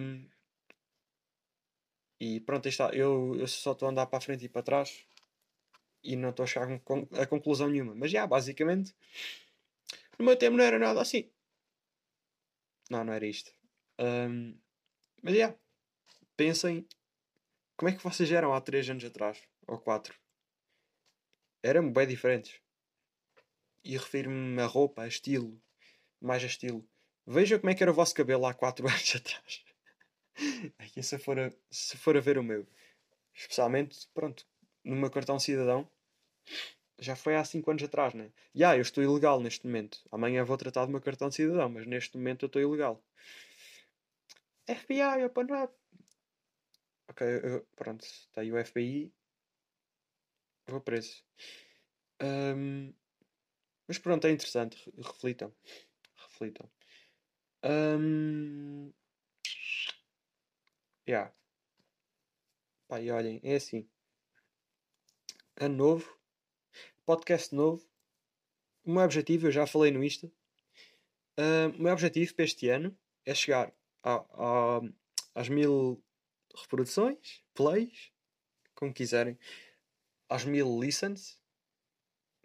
Um, 0.00 0.28
e 2.20 2.38
pronto, 2.38 2.68
está. 2.68 2.90
Eu, 2.90 3.34
eu 3.36 3.48
só 3.48 3.72
estou 3.72 3.88
a 3.88 3.90
andar 3.90 4.06
para 4.06 4.18
a 4.18 4.20
frente 4.20 4.44
e 4.44 4.48
para 4.48 4.62
trás 4.62 5.04
e 6.04 6.14
não 6.14 6.30
estou 6.30 6.44
a 6.44 6.46
chegar 6.46 6.68
a 7.20 7.26
conclusão 7.26 7.68
nenhuma. 7.68 7.92
Mas 7.92 8.12
já, 8.12 8.24
basicamente, 8.24 8.94
no 10.16 10.24
meu 10.24 10.36
tempo 10.36 10.56
não 10.56 10.62
era 10.64 10.78
nada 10.78 11.00
assim. 11.00 11.28
Não, 12.88 13.02
não 13.04 13.12
era 13.12 13.26
isto. 13.26 13.52
Um, 13.98 14.56
mas 15.22 15.34
já, 15.34 15.52
pensem 16.36 16.86
como 17.76 17.88
é 17.90 17.96
que 17.96 18.04
vocês 18.04 18.30
eram 18.30 18.54
há 18.54 18.60
3 18.60 18.88
anos 18.90 19.04
atrás, 19.04 19.42
ou 19.66 19.76
4. 19.76 20.14
Eram 21.64 21.92
bem 21.92 22.06
diferentes. 22.06 22.60
E 23.84 23.96
refiro-me 23.96 24.60
a 24.60 24.66
roupa, 24.66 25.02
a 25.02 25.08
estilo, 25.08 25.60
mais 26.20 26.42
a 26.42 26.46
estilo. 26.46 26.86
Veja 27.26 27.58
como 27.58 27.70
é 27.70 27.74
que 27.74 27.82
era 27.82 27.92
o 27.92 27.94
vosso 27.94 28.14
cabelo 28.14 28.46
há 28.46 28.54
4 28.54 28.86
anos 28.88 29.16
atrás. 29.16 29.64
Aqui, 30.78 31.02
se, 31.02 31.18
for 31.18 31.38
a, 31.38 31.50
se 31.70 31.96
for 31.96 32.16
a 32.16 32.20
ver 32.20 32.38
o 32.38 32.42
meu, 32.42 32.66
especialmente, 33.34 34.08
pronto, 34.14 34.46
no 34.84 34.96
meu 34.96 35.10
cartão 35.10 35.38
cidadão, 35.38 35.88
já 36.98 37.16
foi 37.16 37.36
há 37.36 37.44
5 37.44 37.70
anos 37.70 37.82
atrás, 37.82 38.14
né? 38.14 38.30
Já, 38.54 38.66
yeah, 38.72 38.78
eu 38.78 38.82
estou 38.82 39.02
ilegal 39.02 39.40
neste 39.40 39.66
momento. 39.66 39.98
Amanhã 40.10 40.44
vou 40.44 40.56
tratar 40.56 40.84
do 40.84 40.90
meu 40.90 41.00
cartão 41.00 41.30
cidadão, 41.30 41.68
mas 41.68 41.86
neste 41.86 42.16
momento 42.16 42.44
eu 42.44 42.46
estou 42.48 42.60
ilegal. 42.60 43.02
FBI, 44.66 45.24
open 45.24 45.46
up. 45.64 45.74
Ok, 47.08 47.26
eu, 47.26 47.66
pronto, 47.74 48.04
está 48.04 48.40
aí 48.42 48.52
o 48.52 48.64
FBI. 48.64 49.12
Vou 50.68 50.80
preso. 50.80 51.24
Um, 52.22 52.92
mas 53.90 53.98
pronto, 53.98 54.24
é 54.24 54.30
interessante. 54.30 54.88
Reflitam. 54.96 55.52
Reflitam. 56.16 56.70
Um, 57.64 58.92
yeah. 61.08 61.34
Pá, 62.86 63.00
e 63.00 63.10
olhem, 63.10 63.40
é 63.42 63.56
assim. 63.56 63.90
Ano 65.56 65.76
novo. 65.76 66.16
Podcast 67.04 67.52
novo. 67.52 67.84
O 68.84 68.92
meu 68.92 69.02
objetivo, 69.02 69.48
eu 69.48 69.50
já 69.50 69.66
falei 69.66 69.90
no 69.90 70.04
Insta. 70.04 70.28
Uh, 71.36 71.76
o 71.76 71.82
meu 71.82 71.92
objetivo 71.92 72.32
para 72.36 72.44
este 72.44 72.68
ano 72.68 72.96
é 73.26 73.34
chegar 73.34 73.74
a, 74.04 74.14
a, 74.14 74.80
às 75.34 75.48
mil 75.48 76.00
reproduções, 76.54 77.42
plays, 77.54 78.12
como 78.72 78.94
quiserem, 78.94 79.36
às 80.28 80.44
mil 80.44 80.78
listens 80.78 81.39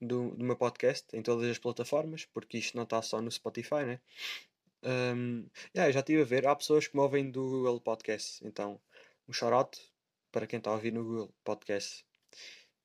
do, 0.06 0.36
do 0.36 0.44
meu 0.44 0.56
podcast 0.56 1.08
em 1.14 1.22
todas 1.22 1.50
as 1.50 1.58
plataformas, 1.58 2.26
porque 2.26 2.58
isto 2.58 2.76
não 2.76 2.84
está 2.84 3.02
só 3.02 3.22
no 3.22 3.32
Spotify, 3.32 3.86
né? 3.86 4.00
Um, 4.84 5.48
yeah, 5.76 5.92
já 5.92 6.00
estive 6.00 6.22
a 6.22 6.26
ver, 6.26 6.48
há 6.48 6.56
pessoas 6.56 6.88
que 6.88 6.96
me 6.96 7.02
ouvem 7.02 7.32
do 7.32 7.42
Google 7.42 7.82
Podcast, 7.82 8.46
então 8.46 8.80
um 9.28 9.34
shout 9.34 9.80
para 10.32 10.46
quem 10.46 10.60
está 10.60 10.70
a 10.70 10.74
ouvir 10.74 10.92
no 10.92 11.04
Google 11.04 11.34
Podcast, 11.44 12.06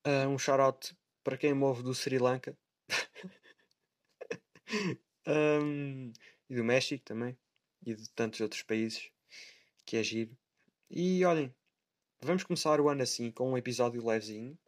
uh, 0.06 0.28
um 0.28 0.38
shout 0.38 0.96
para 1.22 1.36
quem 1.36 1.54
me 1.54 1.64
ouve 1.64 1.82
do 1.82 1.94
Sri 1.94 2.18
Lanka 2.18 2.56
um, 5.26 6.12
e 6.48 6.54
do 6.54 6.64
México 6.64 7.04
também, 7.04 7.36
e 7.84 7.94
de 7.94 8.08
tantos 8.10 8.40
outros 8.40 8.62
países 8.62 9.10
que 9.84 9.96
é 9.96 10.02
giro. 10.02 10.36
E 10.88 11.24
olhem, 11.24 11.54
vamos 12.22 12.44
começar 12.44 12.80
o 12.80 12.88
ano 12.88 13.02
assim, 13.02 13.30
com 13.30 13.52
um 13.52 13.58
episódio 13.58 14.06
levezinho. 14.06 14.58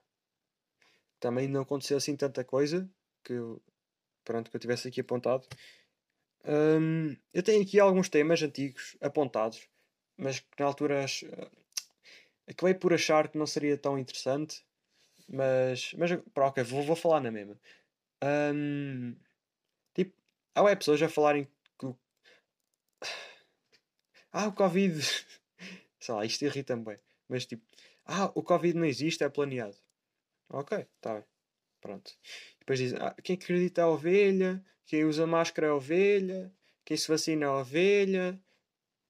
Também 1.23 1.47
não 1.47 1.63
aconteceu 1.63 1.97
assim 1.97 2.17
tanta 2.17 2.43
coisa 2.43 2.91
que 3.23 3.35
eu, 3.35 3.63
pronto, 4.25 4.51
que 4.51 4.57
eu 4.57 4.61
tivesse 4.61 4.89
aqui 4.89 5.01
apontado. 5.01 5.47
Um, 6.45 7.17
eu 7.33 7.45
tenho 7.45 7.63
aqui 7.63 7.79
alguns 7.79 8.09
temas 8.09 8.43
antigos 8.43 8.97
apontados, 9.01 9.69
mas 10.17 10.41
que 10.41 10.49
na 10.59 10.67
altura 10.67 11.07
uh, 11.07 11.51
acabei 12.49 12.75
por 12.75 12.93
achar 12.93 13.29
que 13.29 13.39
não 13.39 13.47
seria 13.47 13.79
tão 13.79 13.97
interessante. 13.97 14.67
Mas, 15.29 15.95
mas 15.95 16.11
pá, 16.35 16.47
ok, 16.49 16.65
vou, 16.65 16.83
vou 16.83 16.97
falar 16.97 17.21
na 17.21 17.31
mesma. 17.31 17.57
Um, 18.53 19.15
tipo, 19.95 20.13
há 20.57 20.75
pessoas 20.75 21.01
a 21.03 21.09
falarem 21.09 21.47
que 21.79 21.87
o... 21.87 21.97
Ah, 24.35 24.49
o 24.49 24.53
Covid 24.53 24.99
sei 26.03 26.15
lá, 26.17 26.25
isto 26.25 26.45
irrita-me 26.45 26.85
bem. 26.85 26.99
Mas 27.29 27.47
tipo, 27.47 27.63
ah, 28.05 28.33
o 28.35 28.43
Covid 28.43 28.77
não 28.77 28.87
existe, 28.87 29.23
é 29.23 29.29
planeado. 29.29 29.77
Ok, 30.53 30.87
tá 31.01 31.15
bem. 31.15 31.25
Pronto. 31.81 32.13
Depois 32.61 32.79
dizem, 32.79 32.99
ah, 33.01 33.15
quem 33.23 33.37
acredita 33.37 33.81
é 33.81 33.85
a 33.85 33.89
ovelha, 33.89 34.65
quem 34.87 35.05
usa 35.05 35.27
máscara 35.27 35.67
é 35.67 35.71
a 35.71 35.75
ovelha, 35.75 36.53
quem 36.85 36.97
se 36.97 37.09
vacina 37.09 37.47
é 37.47 37.49
a 37.49 37.57
ovelha. 37.59 38.41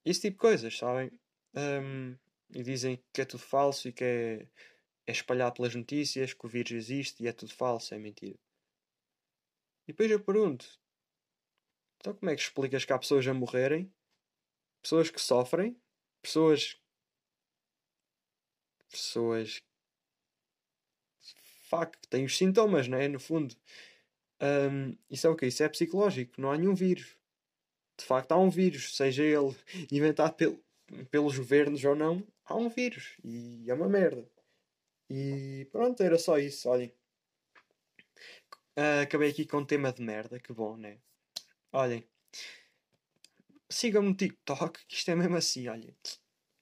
Esse 0.05 0.23
tipo 0.23 0.37
de 0.37 0.41
coisas, 0.41 0.79
sabem? 0.79 1.11
Um, 1.55 2.17
e 2.55 2.63
dizem 2.63 3.03
que 3.13 3.21
é 3.21 3.25
tudo 3.25 3.43
falso 3.43 3.89
e 3.89 3.93
que 3.93 4.05
é 4.05 4.47
é 5.07 5.13
espalhado 5.13 5.57
pelas 5.57 5.75
notícias 5.75 6.33
que 6.33 6.47
o 6.47 6.49
vírus 6.49 6.73
existe 6.73 7.23
e 7.23 7.29
é 7.29 7.33
tudo 7.33 7.53
falso, 7.53 7.95
é 7.95 7.99
mentira. 7.99 8.39
E 9.87 9.93
depois 9.93 10.11
eu 10.11 10.21
pergunto: 10.21 10.67
então 11.97 12.15
como 12.15 12.31
é 12.31 12.37
que 12.37 12.43
explicas 12.43 12.85
que 12.85 12.93
há 12.93 12.99
pessoas 12.99 13.27
a 13.27 13.35
morrerem, 13.35 13.93
pessoas 14.81 15.11
que 15.11 15.21
sofrem, 15.21 15.81
pessoas. 16.23 16.81
pessoas. 18.89 19.63
Fuck, 21.73 21.97
têm 22.11 22.27
os 22.27 22.37
sintomas, 22.37 22.87
não 22.87 22.99
é? 22.99 23.09
No 23.09 23.19
fundo. 23.19 23.57
Um, 24.43 24.95
isso 25.09 25.27
é 25.27 25.31
o 25.31 25.37
quê? 25.37 25.47
Isso 25.47 25.63
é 25.63 25.69
psicológico, 25.71 26.39
não 26.39 26.51
há 26.51 26.59
nenhum 26.59 26.75
vírus. 26.75 27.17
De 27.99 28.05
facto, 28.05 28.33
há 28.33 28.39
um 28.39 28.51
vírus, 28.51 28.95
seja 28.95 29.23
ele 29.23 29.57
inventado 29.91 30.35
pel 30.35 30.63
pelos 31.11 31.39
governos 31.39 31.83
ou 31.85 31.97
não, 31.97 32.23
há 32.45 32.55
um 32.55 32.69
vírus 32.69 33.17
e 33.25 33.65
é 33.67 33.73
uma 33.73 33.89
merda. 33.89 34.29
E 35.09 35.67
pronto, 35.73 36.03
era 36.03 36.19
só 36.19 36.37
isso. 36.39 36.69
Olhem, 36.69 36.93
uh, 38.77 39.01
acabei 39.03 39.31
aqui 39.31 39.47
com 39.47 39.59
um 39.59 39.65
tema 39.65 39.91
de 39.91 40.03
merda, 40.03 40.39
que 40.39 40.53
bom, 40.53 40.77
né? 40.77 40.99
Olhem, 41.73 42.07
sigam-me 43.71 44.11
no 44.11 44.15
TikTok, 44.15 44.85
que 44.87 44.97
isto 44.97 45.11
é 45.11 45.15
mesmo 45.15 45.37
assim, 45.37 45.67
olhem. 45.69 45.97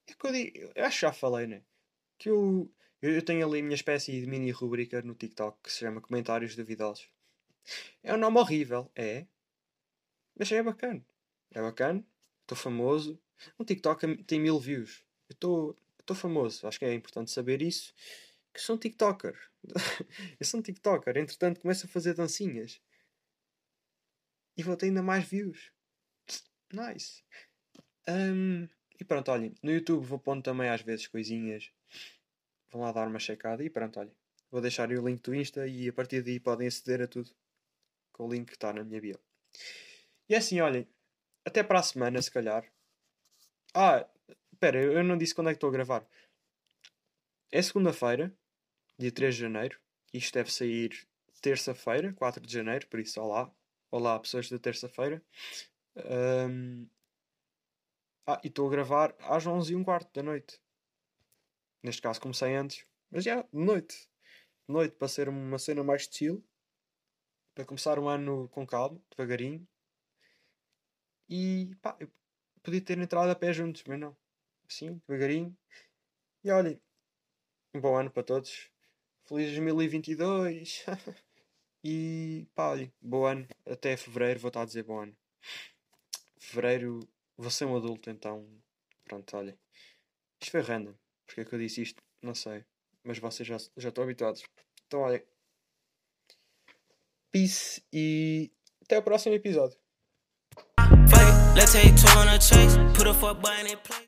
É 0.06 0.14
que 0.14 0.26
eu, 0.26 0.32
digo, 0.32 0.72
eu 0.76 0.84
acho 0.84 1.00
que 1.00 1.06
já 1.06 1.12
falei, 1.12 1.48
né? 1.48 1.64
Que 2.16 2.30
eu, 2.30 2.72
eu 3.02 3.22
tenho 3.22 3.46
ali 3.46 3.60
a 3.60 3.62
minha 3.62 3.74
espécie 3.74 4.12
de 4.20 4.26
mini 4.26 4.50
rubrica 4.50 5.00
no 5.02 5.14
TikTok 5.14 5.58
que 5.62 5.72
se 5.72 5.78
chama 5.78 6.00
Comentários 6.00 6.54
Duvidosos. 6.54 7.08
É 8.02 8.14
um 8.14 8.18
nome 8.18 8.38
horrível, 8.38 8.90
é. 8.94 9.26
Mas 10.38 10.50
é 10.52 10.62
bacana. 10.62 11.04
É 11.50 11.60
bacana. 11.60 12.04
Estou 12.42 12.56
famoso. 12.56 13.20
Um 13.58 13.64
TikTok 13.64 14.24
tem 14.24 14.40
mil 14.40 14.58
views. 14.58 15.04
Eu 15.28 15.76
estou 16.00 16.16
famoso. 16.16 16.66
Acho 16.66 16.78
que 16.78 16.84
é 16.84 16.92
importante 16.92 17.30
saber 17.30 17.62
isso. 17.62 17.94
Que 18.52 18.60
sou 18.60 18.76
um 18.76 18.78
TikToker. 18.78 19.38
eu 20.38 20.46
sou 20.46 20.60
um 20.60 20.62
TikToker. 20.62 21.16
Entretanto, 21.16 21.60
começo 21.60 21.86
a 21.86 21.88
fazer 21.88 22.14
dancinhas. 22.14 22.80
E 24.56 24.62
vou 24.62 24.76
ter 24.76 24.86
ainda 24.86 25.02
mais 25.02 25.24
views. 25.24 25.72
Nice. 26.72 27.22
Um, 28.08 28.68
e 28.98 29.04
pronto, 29.04 29.30
olhem. 29.30 29.54
No 29.62 29.70
YouTube 29.70 30.04
vou 30.04 30.18
pondo 30.18 30.42
também 30.42 30.68
às 30.68 30.82
vezes 30.82 31.06
coisinhas. 31.06 31.70
Vão 32.70 32.82
lá 32.82 32.92
dar 32.92 33.08
uma 33.08 33.18
checada. 33.18 33.64
E 33.64 33.70
pronto, 33.70 33.98
olhem. 34.00 34.14
Vou 34.50 34.60
deixar 34.60 34.90
o 34.90 35.06
link 35.06 35.22
do 35.22 35.34
Insta 35.34 35.66
e 35.66 35.88
a 35.88 35.92
partir 35.92 36.22
daí 36.22 36.40
podem 36.40 36.68
aceder 36.68 37.02
a 37.02 37.06
tudo. 37.08 37.30
Com 38.12 38.26
o 38.26 38.32
link 38.32 38.48
que 38.48 38.54
está 38.54 38.72
na 38.72 38.84
minha 38.84 39.00
bio. 39.00 39.18
E 40.28 40.34
é 40.34 40.38
assim, 40.38 40.60
olhem. 40.60 40.86
Até 41.44 41.62
para 41.62 41.78
a 41.78 41.82
semana, 41.82 42.20
se 42.20 42.30
calhar. 42.30 42.64
Ah, 43.74 44.06
espera, 44.52 44.80
eu 44.80 45.02
não 45.04 45.16
disse 45.16 45.34
quando 45.34 45.48
é 45.48 45.52
que 45.52 45.56
estou 45.56 45.70
a 45.70 45.72
gravar. 45.72 46.06
É 47.52 47.62
segunda-feira, 47.62 48.32
dia 48.98 49.10
3 49.10 49.34
de 49.34 49.40
janeiro. 49.40 49.80
Isto 50.12 50.34
deve 50.34 50.52
sair 50.52 51.08
terça-feira, 51.40 52.12
4 52.12 52.44
de 52.44 52.52
janeiro, 52.52 52.86
por 52.88 53.00
isso, 53.00 53.20
olá. 53.20 53.52
Olá, 53.90 54.18
pessoas 54.18 54.48
da 54.48 54.58
terça-feira. 54.58 55.22
Um... 55.96 56.86
Ah, 58.26 58.40
e 58.44 58.48
estou 58.48 58.68
a 58.68 58.70
gravar 58.70 59.14
às 59.20 59.46
11 59.46 59.72
e 59.72 59.76
um 59.76 59.82
quarto 59.82 60.12
da 60.12 60.22
noite. 60.22 60.60
Neste 61.82 62.02
caso 62.02 62.20
comecei 62.20 62.54
antes. 62.54 62.86
Mas 63.10 63.24
já, 63.24 63.42
de 63.42 63.48
noite. 63.52 64.08
De 64.68 64.72
noite, 64.72 64.94
para 64.96 65.08
ser 65.08 65.28
uma 65.28 65.58
cena 65.58 65.82
mais 65.82 66.08
chill. 66.10 66.44
Para 67.54 67.64
começar 67.64 67.98
um 67.98 68.08
ano 68.08 68.48
com 68.50 68.66
calma, 68.66 69.00
devagarinho. 69.10 69.66
E 71.28 71.74
pá, 71.80 71.96
eu 72.00 72.10
podia 72.62 72.80
ter 72.80 72.98
entrado 72.98 73.30
a 73.30 73.34
pé 73.34 73.52
juntos, 73.52 73.82
mas 73.86 73.98
não. 73.98 74.16
Assim, 74.68 75.00
devagarinho. 75.06 75.56
E 76.44 76.50
olhem, 76.50 76.80
um 77.74 77.80
bom 77.80 77.96
ano 77.96 78.10
para 78.10 78.22
todos. 78.22 78.70
Feliz 79.24 79.46
2022. 79.50 80.84
e 81.84 82.46
pá, 82.54 82.70
olhem, 82.70 82.92
bom 83.00 83.24
ano. 83.24 83.48
Até 83.66 83.96
fevereiro 83.96 84.40
vou 84.40 84.48
estar 84.48 84.62
a 84.62 84.66
dizer 84.66 84.82
bom 84.84 85.00
ano. 85.00 85.16
Fevereiro 86.38 87.00
vou 87.36 87.50
ser 87.50 87.64
um 87.64 87.76
adulto, 87.76 88.10
então. 88.10 88.46
Pronto, 89.04 89.36
olhem. 89.36 89.58
Isto 90.40 90.52
foi 90.52 90.60
random. 90.62 90.94
Porque 91.30 91.42
é 91.42 91.44
que 91.44 91.54
eu 91.54 91.60
disse 91.60 91.82
isto? 91.82 92.02
Não 92.20 92.34
sei. 92.34 92.64
Mas 93.04 93.20
vocês 93.20 93.48
já, 93.48 93.56
já 93.76 93.88
estão 93.88 94.02
habituados. 94.02 94.42
Então, 94.84 95.00
olhem. 95.00 95.22
Peace 97.30 97.84
e 97.92 98.50
até 98.82 98.98
o 98.98 99.02
próximo 99.02 99.36
episódio. 99.36 99.78